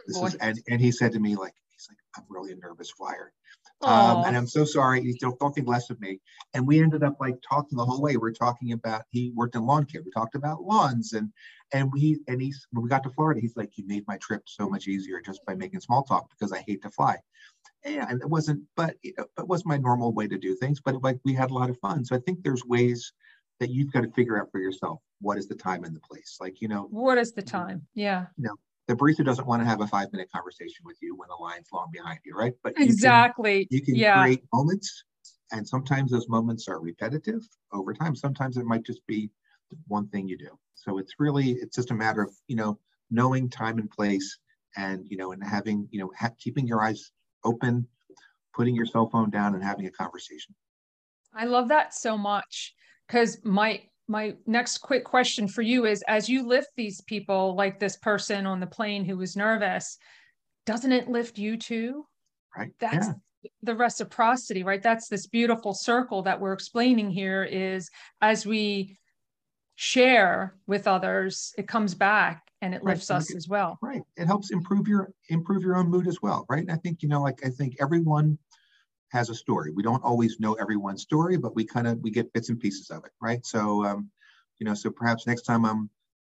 This 0.06 0.18
Boy. 0.18 0.26
is 0.26 0.34
and, 0.36 0.60
and 0.68 0.80
he 0.80 0.90
said 0.90 1.12
to 1.12 1.20
me, 1.20 1.36
like, 1.36 1.54
he's 1.70 1.88
like, 1.88 1.98
I'm 2.16 2.24
really 2.28 2.52
a 2.52 2.56
nervous 2.56 2.90
flyer. 2.90 3.32
Um, 3.80 4.24
and 4.24 4.36
I'm 4.36 4.46
so 4.48 4.64
sorry. 4.64 5.00
You 5.02 5.14
don't, 5.20 5.38
don't 5.38 5.54
think 5.54 5.68
less 5.68 5.88
of 5.88 6.00
me. 6.00 6.20
And 6.52 6.66
we 6.66 6.82
ended 6.82 7.04
up 7.04 7.16
like 7.20 7.36
talking 7.48 7.78
the 7.78 7.84
whole 7.84 8.02
way. 8.02 8.16
We 8.16 8.28
are 8.28 8.32
talking 8.32 8.72
about 8.72 9.02
he 9.10 9.30
worked 9.36 9.54
in 9.54 9.64
lawn 9.64 9.84
care. 9.84 10.02
We 10.04 10.10
talked 10.10 10.34
about 10.34 10.62
lawns 10.62 11.12
and 11.12 11.32
and 11.72 11.92
we 11.92 12.18
and 12.26 12.42
he's 12.42 12.66
when 12.72 12.82
we 12.82 12.88
got 12.88 13.04
to 13.04 13.10
Florida, 13.10 13.40
he's 13.40 13.56
like, 13.56 13.70
you 13.76 13.86
made 13.86 14.04
my 14.08 14.16
trip 14.16 14.42
so 14.46 14.68
much 14.68 14.88
easier 14.88 15.20
just 15.24 15.44
by 15.46 15.54
making 15.54 15.80
small 15.80 16.02
talk 16.02 16.28
because 16.30 16.52
I 16.52 16.64
hate 16.66 16.82
to 16.82 16.90
fly. 16.90 17.18
Yeah, 17.84 18.06
and 18.08 18.20
it 18.20 18.28
wasn't, 18.28 18.62
but 18.74 18.96
it, 19.04 19.14
it 19.18 19.46
was 19.46 19.64
my 19.64 19.76
normal 19.76 20.12
way 20.12 20.26
to 20.26 20.38
do 20.38 20.56
things. 20.56 20.80
But 20.80 21.00
like 21.02 21.20
we 21.24 21.32
had 21.34 21.50
a 21.50 21.54
lot 21.54 21.70
of 21.70 21.78
fun. 21.78 22.04
So 22.04 22.16
I 22.16 22.18
think 22.18 22.42
there's 22.42 22.64
ways 22.64 23.12
that 23.60 23.70
you've 23.70 23.92
got 23.92 24.00
to 24.00 24.10
figure 24.10 24.40
out 24.40 24.50
for 24.50 24.58
yourself 24.58 25.00
what 25.20 25.38
is 25.38 25.48
the 25.48 25.54
time 25.54 25.84
and 25.84 25.94
the 25.94 26.00
place 26.00 26.36
like 26.40 26.60
you 26.60 26.68
know 26.68 26.86
what 26.90 27.18
is 27.18 27.32
the 27.32 27.42
time 27.42 27.86
yeah 27.94 28.26
you 28.36 28.44
know 28.44 28.54
the 28.88 28.94
barista 28.94 29.22
doesn't 29.22 29.46
want 29.46 29.60
to 29.60 29.66
have 29.66 29.82
a 29.82 29.86
five 29.86 30.10
minute 30.12 30.28
conversation 30.34 30.82
with 30.84 30.96
you 31.02 31.14
when 31.14 31.28
the 31.28 31.36
line's 31.36 31.68
long 31.72 31.88
behind 31.92 32.18
you, 32.24 32.34
right? 32.34 32.54
But 32.64 32.72
exactly. 32.76 33.68
You 33.70 33.82
can, 33.82 33.94
you 33.94 34.00
can 34.00 34.00
yeah. 34.02 34.22
create 34.22 34.42
moments, 34.52 35.04
and 35.52 35.68
sometimes 35.68 36.10
those 36.10 36.28
moments 36.28 36.68
are 36.68 36.80
repetitive 36.80 37.42
over 37.72 37.92
time. 37.92 38.16
Sometimes 38.16 38.56
it 38.56 38.64
might 38.64 38.84
just 38.84 39.06
be 39.06 39.30
one 39.86 40.08
thing 40.08 40.26
you 40.26 40.38
do. 40.38 40.58
So 40.74 40.96
it's 40.96 41.12
really 41.18 41.52
it's 41.52 41.76
just 41.76 41.90
a 41.90 41.94
matter 41.94 42.22
of 42.22 42.34
you 42.48 42.56
know 42.56 42.78
knowing 43.10 43.50
time 43.50 43.78
and 43.78 43.90
place, 43.90 44.38
and 44.76 45.04
you 45.08 45.18
know 45.18 45.32
and 45.32 45.44
having 45.44 45.86
you 45.90 46.00
know 46.00 46.10
ha- 46.18 46.32
keeping 46.38 46.66
your 46.66 46.82
eyes 46.82 47.12
open, 47.44 47.86
putting 48.54 48.74
your 48.74 48.86
cell 48.86 49.10
phone 49.10 49.28
down, 49.28 49.54
and 49.54 49.62
having 49.62 49.86
a 49.86 49.90
conversation. 49.90 50.54
I 51.34 51.44
love 51.44 51.68
that 51.68 51.92
so 51.92 52.16
much 52.16 52.74
because 53.06 53.38
my 53.44 53.82
my 54.08 54.34
next 54.46 54.78
quick 54.78 55.04
question 55.04 55.46
for 55.46 55.62
you 55.62 55.84
is 55.84 56.02
as 56.08 56.28
you 56.28 56.46
lift 56.46 56.70
these 56.76 57.00
people 57.02 57.54
like 57.54 57.78
this 57.78 57.96
person 57.96 58.46
on 58.46 58.58
the 58.58 58.66
plane 58.66 59.04
who 59.04 59.16
was 59.16 59.36
nervous 59.36 59.98
doesn't 60.66 60.92
it 60.92 61.08
lift 61.08 61.38
you 61.38 61.56
too 61.56 62.06
right 62.56 62.72
that's 62.80 63.08
yeah. 63.08 63.50
the 63.62 63.76
reciprocity 63.76 64.62
right 64.62 64.82
that's 64.82 65.08
this 65.08 65.26
beautiful 65.26 65.74
circle 65.74 66.22
that 66.22 66.40
we're 66.40 66.52
explaining 66.52 67.10
here 67.10 67.44
is 67.44 67.90
as 68.20 68.46
we 68.46 68.98
share 69.76 70.56
with 70.66 70.88
others 70.88 71.52
it 71.58 71.68
comes 71.68 71.94
back 71.94 72.42
and 72.62 72.74
it 72.74 72.82
lifts 72.82 73.10
right. 73.10 73.18
us 73.18 73.34
as 73.34 73.46
well 73.46 73.78
right 73.82 74.02
it 74.16 74.26
helps 74.26 74.50
improve 74.50 74.88
your 74.88 75.12
improve 75.28 75.62
your 75.62 75.76
own 75.76 75.88
mood 75.88 76.08
as 76.08 76.20
well 76.22 76.44
right 76.48 76.62
and 76.62 76.72
i 76.72 76.76
think 76.76 77.02
you 77.02 77.08
know 77.08 77.22
like 77.22 77.38
i 77.44 77.48
think 77.48 77.76
everyone 77.80 78.36
has 79.10 79.30
a 79.30 79.34
story. 79.34 79.72
We 79.72 79.82
don't 79.82 80.04
always 80.04 80.38
know 80.38 80.54
everyone's 80.54 81.02
story, 81.02 81.36
but 81.36 81.54
we 81.54 81.64
kind 81.64 81.86
of 81.86 81.98
we 82.00 82.10
get 82.10 82.32
bits 82.32 82.48
and 82.48 82.60
pieces 82.60 82.90
of 82.90 83.04
it, 83.04 83.12
right? 83.20 83.44
So, 83.44 83.84
um, 83.84 84.10
you 84.58 84.66
know, 84.66 84.74
so 84.74 84.90
perhaps 84.90 85.26
next 85.26 85.42
time 85.42 85.64
I'm, 85.64 85.90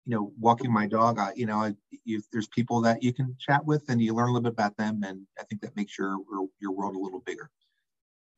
you 0.06 0.16
know, 0.16 0.34
walking 0.40 0.72
my 0.72 0.88
dog, 0.88 1.20
I, 1.20 1.32
you 1.36 1.46
know, 1.46 1.58
I, 1.58 1.74
you, 2.04 2.22
there's 2.32 2.48
people 2.48 2.82
that 2.82 3.04
you 3.04 3.14
can 3.14 3.36
chat 3.40 3.66
with, 3.66 3.84
and 3.90 4.02
you 4.02 4.14
learn 4.14 4.30
a 4.30 4.32
little 4.32 4.42
bit 4.42 4.54
about 4.54 4.76
them, 4.78 5.02
and 5.04 5.26
I 5.40 5.44
think 5.44 5.62
that 5.62 5.76
makes 5.76 5.98
your 5.98 6.18
your 6.60 6.72
world 6.72 6.96
a 6.96 7.00
little 7.00 7.22
bigger. 7.22 7.50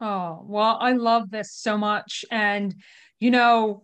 Oh 0.01 0.43
well, 0.45 0.77
I 0.79 0.91
love 0.93 1.31
this 1.31 1.53
so 1.53 1.77
much, 1.77 2.25
and 2.29 2.75
you 3.19 3.31
know, 3.31 3.83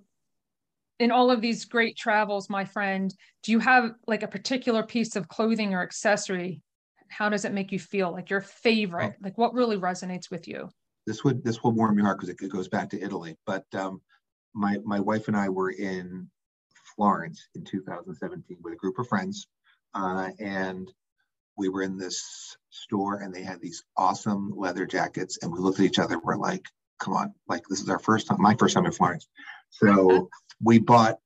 in 1.00 1.12
all 1.12 1.31
of 1.31 1.41
these 1.41 1.65
great 1.65 1.98
travels, 1.98 2.50
my 2.50 2.65
friend, 2.65 3.13
do 3.43 3.51
you 3.51 3.60
have 3.60 3.93
like 4.05 4.22
a 4.22 4.27
particular 4.27 4.84
piece 4.84 5.15
of 5.15 5.27
clothing 5.27 5.74
or 5.74 5.81
accessory 5.81 6.62
how 7.12 7.30
does 7.30 7.46
it 7.46 7.53
make 7.53 7.72
you 7.72 7.80
feel 7.80 8.12
like 8.12 8.30
your 8.30 8.41
favorite 8.41 9.13
oh. 9.15 9.20
like 9.22 9.38
what 9.38 9.53
really 9.53 9.77
resonates 9.77 10.32
with 10.32 10.48
you 10.48 10.70
this 11.06 11.24
would 11.24 11.44
this 11.44 11.63
will 11.63 11.72
warm 11.72 11.98
your 11.98 12.06
heart 12.06 12.20
because 12.20 12.30
it, 12.30 12.50
goes 12.50 12.68
back 12.68 12.89
to 12.89 13.01
italy 13.01 13.36
but 13.46 13.65
um, 13.75 14.01
my 14.53 14.77
my 14.84 15.00
wife 15.00 15.27
and 15.27 15.38
i 15.38 15.50
were 15.50 15.72
in 15.72 16.30
florence 16.96 17.48
in 17.56 17.63
2017 17.63 18.58
with 18.62 18.74
a 18.74 18.77
group 18.77 18.98
of 19.00 19.08
friends 19.08 19.48
uh, 19.94 20.30
and 20.39 20.91
we 21.58 21.68
were 21.68 21.84
in 21.84 21.98
this 21.98 22.58
store 22.70 23.18
and 23.18 23.34
they 23.34 23.44
had 23.44 23.62
these 23.62 23.84
awesome 23.98 24.53
leather 24.56 24.86
jackets 24.86 25.38
and 25.41 25.51
we 25.51 25.60
looked 25.60 25.80
at 25.80 25.86
each 25.86 26.00
other 26.00 26.20
we're 26.20 26.36
like 26.36 26.65
come 27.00 27.13
on 27.13 27.34
like 27.48 27.63
this 27.70 27.82
is 27.82 27.89
our 27.89 28.00
first 28.00 28.27
time 28.27 28.41
my 28.41 28.56
first 28.56 28.74
time 28.74 28.86
in 28.86 28.91
florence 28.91 29.27
so 29.70 30.30
we 30.63 30.80
bought 30.80 31.18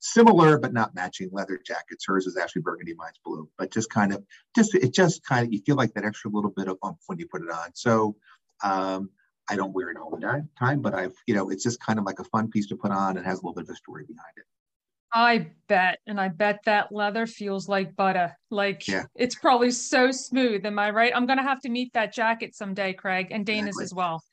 similar 0.00 0.58
but 0.58 0.72
not 0.72 0.94
matching 0.94 1.28
leather 1.32 1.60
jackets. 1.64 2.04
Hers 2.06 2.26
is 2.26 2.36
actually 2.36 2.62
burgundy, 2.62 2.94
mine's 2.94 3.20
blue, 3.24 3.48
but 3.58 3.70
just 3.70 3.90
kind 3.90 4.12
of 4.12 4.24
just 4.56 4.74
it 4.74 4.92
just 4.92 5.24
kind 5.24 5.46
of 5.46 5.52
you 5.52 5.60
feel 5.60 5.76
like 5.76 5.94
that 5.94 6.04
extra 6.04 6.30
little 6.30 6.50
bit 6.50 6.68
of 6.68 6.78
oomph 6.84 6.98
when 7.06 7.18
you 7.18 7.28
put 7.28 7.42
it 7.42 7.50
on. 7.50 7.70
So 7.74 8.16
um, 8.64 9.10
I 9.48 9.56
don't 9.56 9.72
wear 9.72 9.90
it 9.90 9.96
all 9.96 10.10
the 10.10 10.46
time, 10.58 10.80
but 10.80 10.94
I've 10.94 11.14
you 11.26 11.34
know 11.34 11.50
it's 11.50 11.62
just 11.62 11.80
kind 11.80 11.98
of 11.98 12.04
like 12.04 12.18
a 12.18 12.24
fun 12.24 12.48
piece 12.48 12.66
to 12.68 12.76
put 12.76 12.90
on 12.90 13.16
and 13.16 13.26
has 13.26 13.38
a 13.38 13.42
little 13.42 13.54
bit 13.54 13.64
of 13.64 13.70
a 13.70 13.76
story 13.76 14.04
behind 14.04 14.32
it. 14.36 14.44
I 15.12 15.48
bet, 15.66 15.98
and 16.06 16.20
I 16.20 16.28
bet 16.28 16.60
that 16.66 16.92
leather 16.92 17.26
feels 17.26 17.68
like 17.68 17.96
butter. 17.96 18.36
Like 18.50 18.86
yeah. 18.86 19.04
it's 19.16 19.34
probably 19.34 19.72
so 19.72 20.12
smooth. 20.12 20.64
Am 20.64 20.78
I 20.78 20.90
right? 20.90 21.12
I'm 21.14 21.26
gonna 21.26 21.42
have 21.42 21.60
to 21.62 21.68
meet 21.68 21.92
that 21.94 22.14
jacket 22.14 22.54
someday, 22.54 22.92
Craig, 22.92 23.28
and 23.30 23.44
Dana's 23.44 23.80
exactly. 23.80 23.84
as 23.84 23.94
well. 23.94 24.24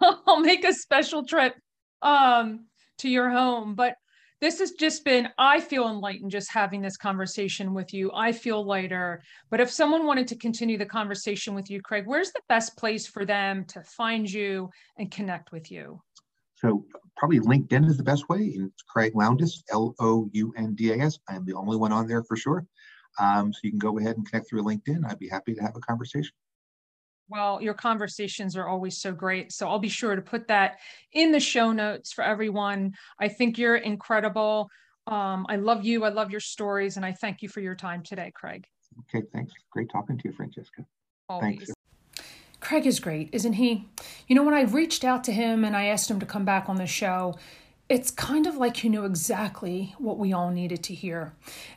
I'll 0.26 0.40
make 0.40 0.64
a 0.64 0.72
special 0.72 1.24
trip 1.24 1.54
um 2.00 2.66
to 2.98 3.08
your 3.08 3.30
home. 3.30 3.74
But 3.74 3.96
this 4.42 4.58
has 4.58 4.72
just 4.72 5.04
been 5.04 5.28
i 5.38 5.60
feel 5.60 5.88
enlightened 5.88 6.30
just 6.30 6.50
having 6.52 6.82
this 6.82 6.96
conversation 6.96 7.72
with 7.72 7.94
you. 7.94 8.10
I 8.12 8.32
feel 8.32 8.66
lighter. 8.66 9.22
But 9.50 9.60
if 9.60 9.70
someone 9.70 10.04
wanted 10.04 10.26
to 10.28 10.36
continue 10.36 10.76
the 10.76 10.84
conversation 10.84 11.54
with 11.54 11.70
you 11.70 11.80
craig 11.80 12.04
where's 12.06 12.32
the 12.32 12.42
best 12.48 12.76
place 12.76 13.06
for 13.06 13.24
them 13.24 13.64
to 13.66 13.82
find 13.84 14.30
you 14.30 14.68
and 14.98 15.10
connect 15.10 15.52
with 15.52 15.70
you? 15.70 16.02
So 16.56 16.84
probably 17.16 17.40
linkedin 17.40 17.86
is 17.86 17.96
the 17.96 18.02
best 18.02 18.28
way. 18.28 18.52
It's 18.56 18.82
craig 18.82 19.14
loundas 19.14 19.62
l-o-u-n-d-a-s 19.70 21.18
i 21.28 21.34
am 21.34 21.44
the 21.46 21.54
only 21.54 21.76
one 21.76 21.92
on 21.92 22.06
there 22.08 22.24
for 22.24 22.36
sure. 22.36 22.66
Um, 23.20 23.52
so 23.52 23.60
you 23.62 23.70
can 23.70 23.78
go 23.78 23.98
ahead 23.98 24.16
and 24.16 24.28
connect 24.28 24.48
through 24.48 24.64
linkedin. 24.64 25.08
I'd 25.08 25.18
be 25.20 25.28
happy 25.28 25.54
to 25.54 25.62
have 25.62 25.76
a 25.76 25.80
conversation 25.80 26.32
well, 27.32 27.62
your 27.62 27.72
conversations 27.72 28.56
are 28.56 28.68
always 28.68 28.98
so 28.98 29.10
great. 29.12 29.52
So 29.52 29.66
I'll 29.66 29.78
be 29.78 29.88
sure 29.88 30.14
to 30.14 30.20
put 30.20 30.48
that 30.48 30.78
in 31.12 31.32
the 31.32 31.40
show 31.40 31.72
notes 31.72 32.12
for 32.12 32.22
everyone. 32.22 32.92
I 33.18 33.28
think 33.28 33.56
you're 33.56 33.76
incredible. 33.76 34.68
Um, 35.06 35.46
I 35.48 35.56
love 35.56 35.84
you. 35.84 36.04
I 36.04 36.10
love 36.10 36.30
your 36.30 36.40
stories. 36.40 36.98
And 36.98 37.06
I 37.06 37.12
thank 37.12 37.40
you 37.40 37.48
for 37.48 37.60
your 37.60 37.74
time 37.74 38.02
today, 38.02 38.30
Craig. 38.34 38.66
Okay, 39.08 39.26
thanks. 39.32 39.54
Great 39.70 39.88
talking 39.90 40.18
to 40.18 40.28
you, 40.28 40.34
Francesca. 40.34 40.84
Always. 41.28 41.56
Thanks. 41.56 41.72
Craig 42.60 42.86
is 42.86 43.00
great, 43.00 43.30
isn't 43.32 43.54
he? 43.54 43.88
You 44.28 44.36
know, 44.36 44.44
when 44.44 44.54
I 44.54 44.62
reached 44.62 45.02
out 45.02 45.24
to 45.24 45.32
him 45.32 45.64
and 45.64 45.74
I 45.74 45.86
asked 45.86 46.10
him 46.10 46.20
to 46.20 46.26
come 46.26 46.44
back 46.44 46.68
on 46.68 46.76
the 46.76 46.86
show, 46.86 47.34
it's 47.92 48.10
kind 48.10 48.46
of 48.46 48.56
like 48.56 48.78
he 48.78 48.88
knew 48.88 49.04
exactly 49.04 49.94
what 49.98 50.16
we 50.16 50.32
all 50.32 50.50
needed 50.50 50.82
to 50.82 50.94
hear. 50.94 51.34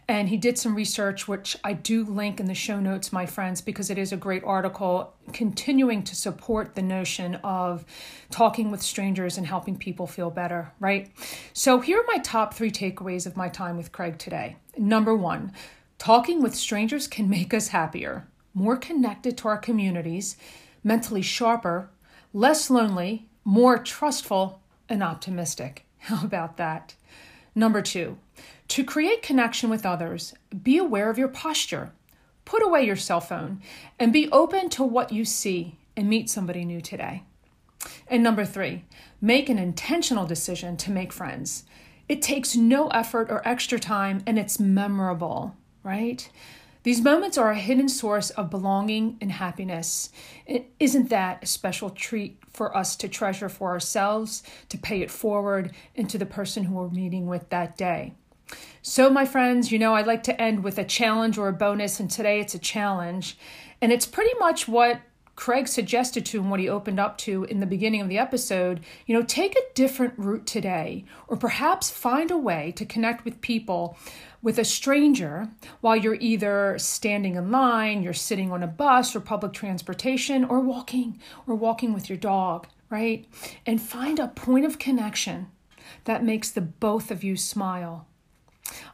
And 0.08 0.30
he 0.30 0.38
did 0.38 0.58
some 0.58 0.74
research, 0.74 1.28
which 1.28 1.58
I 1.62 1.74
do 1.74 2.06
link 2.06 2.40
in 2.40 2.46
the 2.46 2.56
show 2.56 2.80
notes, 2.80 3.12
my 3.12 3.26
friends, 3.26 3.60
because 3.60 3.90
it 3.90 3.98
is 3.98 4.14
a 4.14 4.18
great 4.18 4.42
article 4.46 5.14
continuing 5.34 6.04
to 6.04 6.16
support 6.16 6.74
the 6.74 6.82
notion 6.82 7.36
of 7.44 7.84
talking 8.32 8.72
with 8.72 8.82
strangers 8.82 9.38
and 9.38 9.46
helping 9.46 9.76
people 9.76 10.08
feel 10.08 10.30
better, 10.30 10.72
right? 10.80 11.12
So 11.52 11.82
here 11.82 12.00
are 12.00 12.06
my 12.08 12.20
top 12.20 12.54
three 12.54 12.72
takeaways 12.72 13.26
of 13.26 13.36
my 13.36 13.50
time 13.50 13.76
with 13.76 13.92
Craig 13.92 14.18
today. 14.18 14.56
Number 14.78 15.14
one, 15.14 15.52
talking 15.98 16.42
with 16.42 16.56
strangers 16.56 17.10
can 17.10 17.30
make 17.30 17.54
us 17.54 17.68
happier, 17.68 18.26
more 18.54 18.78
connected 18.78 19.38
to 19.40 19.50
our 19.50 19.58
communities, 19.58 20.38
mentally 20.82 21.22
sharper, 21.22 21.90
less 22.32 22.70
lonely, 22.70 23.28
more 23.44 23.78
trustful, 23.78 24.62
and 24.88 25.04
optimistic. 25.04 25.86
How 26.10 26.24
about 26.24 26.58
that? 26.58 26.94
Number 27.56 27.82
two, 27.82 28.20
to 28.68 28.84
create 28.84 29.24
connection 29.24 29.72
with 29.72 29.88
others, 29.88 30.36
be 30.62 30.78
aware 30.78 31.10
of 31.10 31.18
your 31.18 31.28
posture. 31.28 31.94
Put 32.46 32.62
away 32.62 32.86
your 32.86 32.96
cell 32.96 33.22
phone 33.22 33.60
and 33.98 34.14
be 34.14 34.30
open 34.32 34.70
to 34.70 34.84
what 34.84 35.12
you 35.12 35.26
see 35.26 35.80
and 35.98 36.08
meet 36.08 36.30
somebody 36.30 36.64
new 36.64 36.80
today. 36.80 37.24
And 38.08 38.22
number 38.22 38.46
three, 38.46 38.84
make 39.20 39.50
an 39.50 39.58
intentional 39.58 40.28
decision 40.28 40.78
to 40.78 40.92
make 40.92 41.12
friends. 41.12 41.64
It 42.08 42.22
takes 42.22 42.56
no 42.56 42.90
effort 42.90 43.32
or 43.32 43.48
extra 43.48 43.80
time 43.80 44.22
and 44.28 44.38
it's 44.38 44.60
memorable, 44.60 45.56
right? 45.82 46.30
These 46.86 47.02
moments 47.02 47.36
are 47.40 47.50
a 47.50 47.58
hidden 47.58 47.90
source 47.90 48.30
of 48.30 48.52
belonging 48.52 49.18
and 49.20 49.32
happiness. 49.32 50.12
Isn't 50.80 51.10
that 51.10 51.42
a 51.42 51.48
special 51.48 51.90
treat 51.90 52.38
for 52.48 52.78
us 52.78 52.96
to 52.98 53.08
treasure 53.08 53.50
for 53.50 53.72
ourselves, 53.72 54.44
to 54.70 54.78
pay 54.78 55.02
it 55.02 55.10
forward, 55.10 55.74
and 55.96 56.08
to 56.12 56.20
the 56.20 56.28
person 56.28 56.66
who 56.66 56.76
we're 56.76 56.90
meeting 56.90 57.26
with 57.26 57.50
that 57.50 57.76
day? 57.76 58.14
So, 58.84 59.10
my 59.10 59.26
friends, 59.26 59.72
you 59.72 59.80
know, 59.80 59.96
I'd 59.96 60.06
like 60.06 60.22
to 60.24 60.40
end 60.40 60.64
with 60.64 60.78
a 60.78 60.84
challenge 60.84 61.40
or 61.40 61.48
a 61.48 61.54
bonus, 61.54 62.00
and 62.00 62.08
today 62.08 62.40
it's 62.40 62.54
a 62.54 62.60
challenge. 62.60 63.36
And 63.82 63.92
it's 63.92 64.06
pretty 64.06 64.38
much 64.38 64.68
what 64.68 65.02
Craig 65.36 65.68
suggested 65.68 66.26
to 66.28 66.40
him 66.40 66.50
what 66.50 66.60
he 66.60 66.70
opened 66.70 67.00
up 67.00 67.18
to 67.20 67.44
in 67.46 67.60
the 67.60 67.66
beginning 67.66 68.02
of 68.02 68.10
the 68.10 68.18
episode, 68.18 68.80
you 69.06 69.16
know, 69.16 69.24
take 69.24 69.56
a 69.56 69.74
different 69.74 70.14
route 70.18 70.46
today, 70.46 71.04
or 71.28 71.36
perhaps 71.36 71.90
find 71.90 72.32
a 72.32 72.38
way 72.38 72.72
to 72.78 72.86
connect 72.86 73.26
with 73.26 73.42
people 73.42 73.98
with 74.46 74.60
a 74.60 74.64
stranger 74.64 75.50
while 75.82 75.96
you're 75.96 76.20
either 76.22 76.78
standing 76.78 77.34
in 77.34 77.50
line, 77.50 78.04
you're 78.04 78.14
sitting 78.14 78.52
on 78.52 78.62
a 78.62 78.68
bus 78.68 79.16
or 79.16 79.20
public 79.20 79.54
transportation, 79.54 80.46
or 80.46 80.60
walking, 80.60 81.20
or 81.48 81.56
walking 81.56 81.96
with 81.96 82.08
your 82.08 82.18
dog, 82.18 82.68
right? 82.92 83.26
And 83.66 83.82
find 83.82 84.20
a 84.20 84.28
point 84.28 84.64
of 84.64 84.78
connection 84.78 85.48
that 86.04 86.24
makes 86.24 86.52
the 86.52 86.62
both 86.62 87.10
of 87.10 87.24
you 87.24 87.36
smile. 87.36 88.06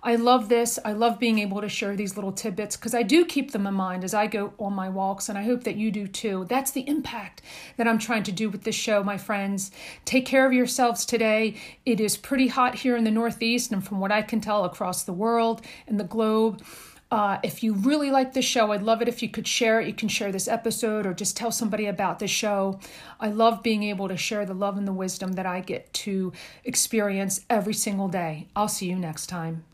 I 0.03 0.15
love 0.15 0.49
this. 0.49 0.79
I 0.83 0.93
love 0.93 1.19
being 1.19 1.39
able 1.39 1.61
to 1.61 1.69
share 1.69 1.95
these 1.95 2.15
little 2.15 2.31
tidbits 2.31 2.75
because 2.75 2.95
I 2.95 3.03
do 3.03 3.23
keep 3.23 3.51
them 3.51 3.67
in 3.67 3.73
mind 3.73 4.03
as 4.03 4.13
I 4.13 4.27
go 4.27 4.53
on 4.59 4.73
my 4.73 4.89
walks, 4.89 5.29
and 5.29 5.37
I 5.37 5.43
hope 5.43 5.63
that 5.63 5.75
you 5.75 5.91
do 5.91 6.07
too. 6.07 6.45
That's 6.49 6.71
the 6.71 6.87
impact 6.87 7.41
that 7.77 7.87
I'm 7.87 7.99
trying 7.99 8.23
to 8.23 8.31
do 8.31 8.49
with 8.49 8.63
this 8.63 8.75
show, 8.75 9.03
my 9.03 9.17
friends. 9.17 9.71
Take 10.05 10.25
care 10.25 10.45
of 10.45 10.53
yourselves 10.53 11.05
today. 11.05 11.55
It 11.85 11.99
is 11.99 12.17
pretty 12.17 12.47
hot 12.47 12.75
here 12.75 12.97
in 12.97 13.03
the 13.03 13.11
Northeast, 13.11 13.71
and 13.71 13.85
from 13.85 13.99
what 13.99 14.11
I 14.11 14.21
can 14.21 14.41
tell, 14.41 14.65
across 14.65 15.03
the 15.03 15.13
world 15.13 15.61
and 15.87 15.99
the 15.99 16.03
globe. 16.03 16.63
Uh, 17.11 17.39
if 17.43 17.61
you 17.61 17.73
really 17.73 18.09
like 18.09 18.33
this 18.33 18.45
show, 18.45 18.71
I'd 18.71 18.81
love 18.81 19.01
it 19.01 19.09
if 19.09 19.21
you 19.21 19.27
could 19.27 19.45
share 19.45 19.81
it. 19.81 19.87
You 19.87 19.93
can 19.93 20.07
share 20.07 20.31
this 20.31 20.47
episode 20.47 21.05
or 21.05 21.13
just 21.13 21.35
tell 21.35 21.51
somebody 21.51 21.85
about 21.85 22.19
the 22.19 22.27
show. 22.27 22.79
I 23.19 23.27
love 23.27 23.61
being 23.61 23.83
able 23.83 24.07
to 24.07 24.15
share 24.15 24.45
the 24.45 24.53
love 24.53 24.77
and 24.77 24.87
the 24.87 24.93
wisdom 24.93 25.33
that 25.33 25.45
I 25.45 25.59
get 25.59 25.91
to 25.93 26.31
experience 26.63 27.41
every 27.49 27.73
single 27.73 28.07
day. 28.07 28.47
I'll 28.55 28.69
see 28.69 28.89
you 28.89 28.95
next 28.95 29.27
time. 29.27 29.65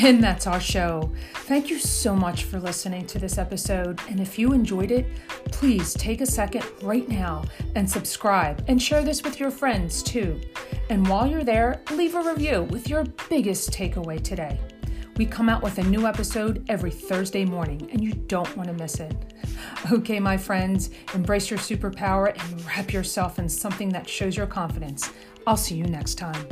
And 0.00 0.22
that's 0.22 0.46
our 0.46 0.60
show. 0.60 1.10
Thank 1.34 1.68
you 1.68 1.80
so 1.80 2.14
much 2.14 2.44
for 2.44 2.60
listening 2.60 3.04
to 3.08 3.18
this 3.18 3.36
episode. 3.36 4.00
And 4.08 4.20
if 4.20 4.38
you 4.38 4.52
enjoyed 4.52 4.92
it, 4.92 5.06
please 5.46 5.92
take 5.94 6.20
a 6.20 6.26
second 6.26 6.64
right 6.82 7.08
now 7.08 7.42
and 7.74 7.90
subscribe 7.90 8.64
and 8.68 8.80
share 8.80 9.02
this 9.02 9.24
with 9.24 9.40
your 9.40 9.50
friends 9.50 10.04
too. 10.04 10.40
And 10.88 11.06
while 11.08 11.26
you're 11.26 11.42
there, 11.42 11.82
leave 11.90 12.14
a 12.14 12.22
review 12.22 12.62
with 12.62 12.88
your 12.88 13.06
biggest 13.28 13.72
takeaway 13.72 14.22
today. 14.22 14.60
We 15.16 15.26
come 15.26 15.48
out 15.48 15.64
with 15.64 15.78
a 15.78 15.82
new 15.82 16.06
episode 16.06 16.64
every 16.68 16.92
Thursday 16.92 17.44
morning, 17.44 17.90
and 17.90 18.02
you 18.02 18.12
don't 18.12 18.56
want 18.56 18.68
to 18.68 18.74
miss 18.74 19.00
it. 19.00 19.16
Okay, 19.90 20.20
my 20.20 20.36
friends, 20.36 20.90
embrace 21.12 21.50
your 21.50 21.58
superpower 21.58 22.40
and 22.40 22.64
wrap 22.66 22.92
yourself 22.92 23.40
in 23.40 23.48
something 23.48 23.88
that 23.88 24.08
shows 24.08 24.36
your 24.36 24.46
confidence. 24.46 25.10
I'll 25.44 25.56
see 25.56 25.74
you 25.74 25.86
next 25.86 26.14
time. 26.14 26.46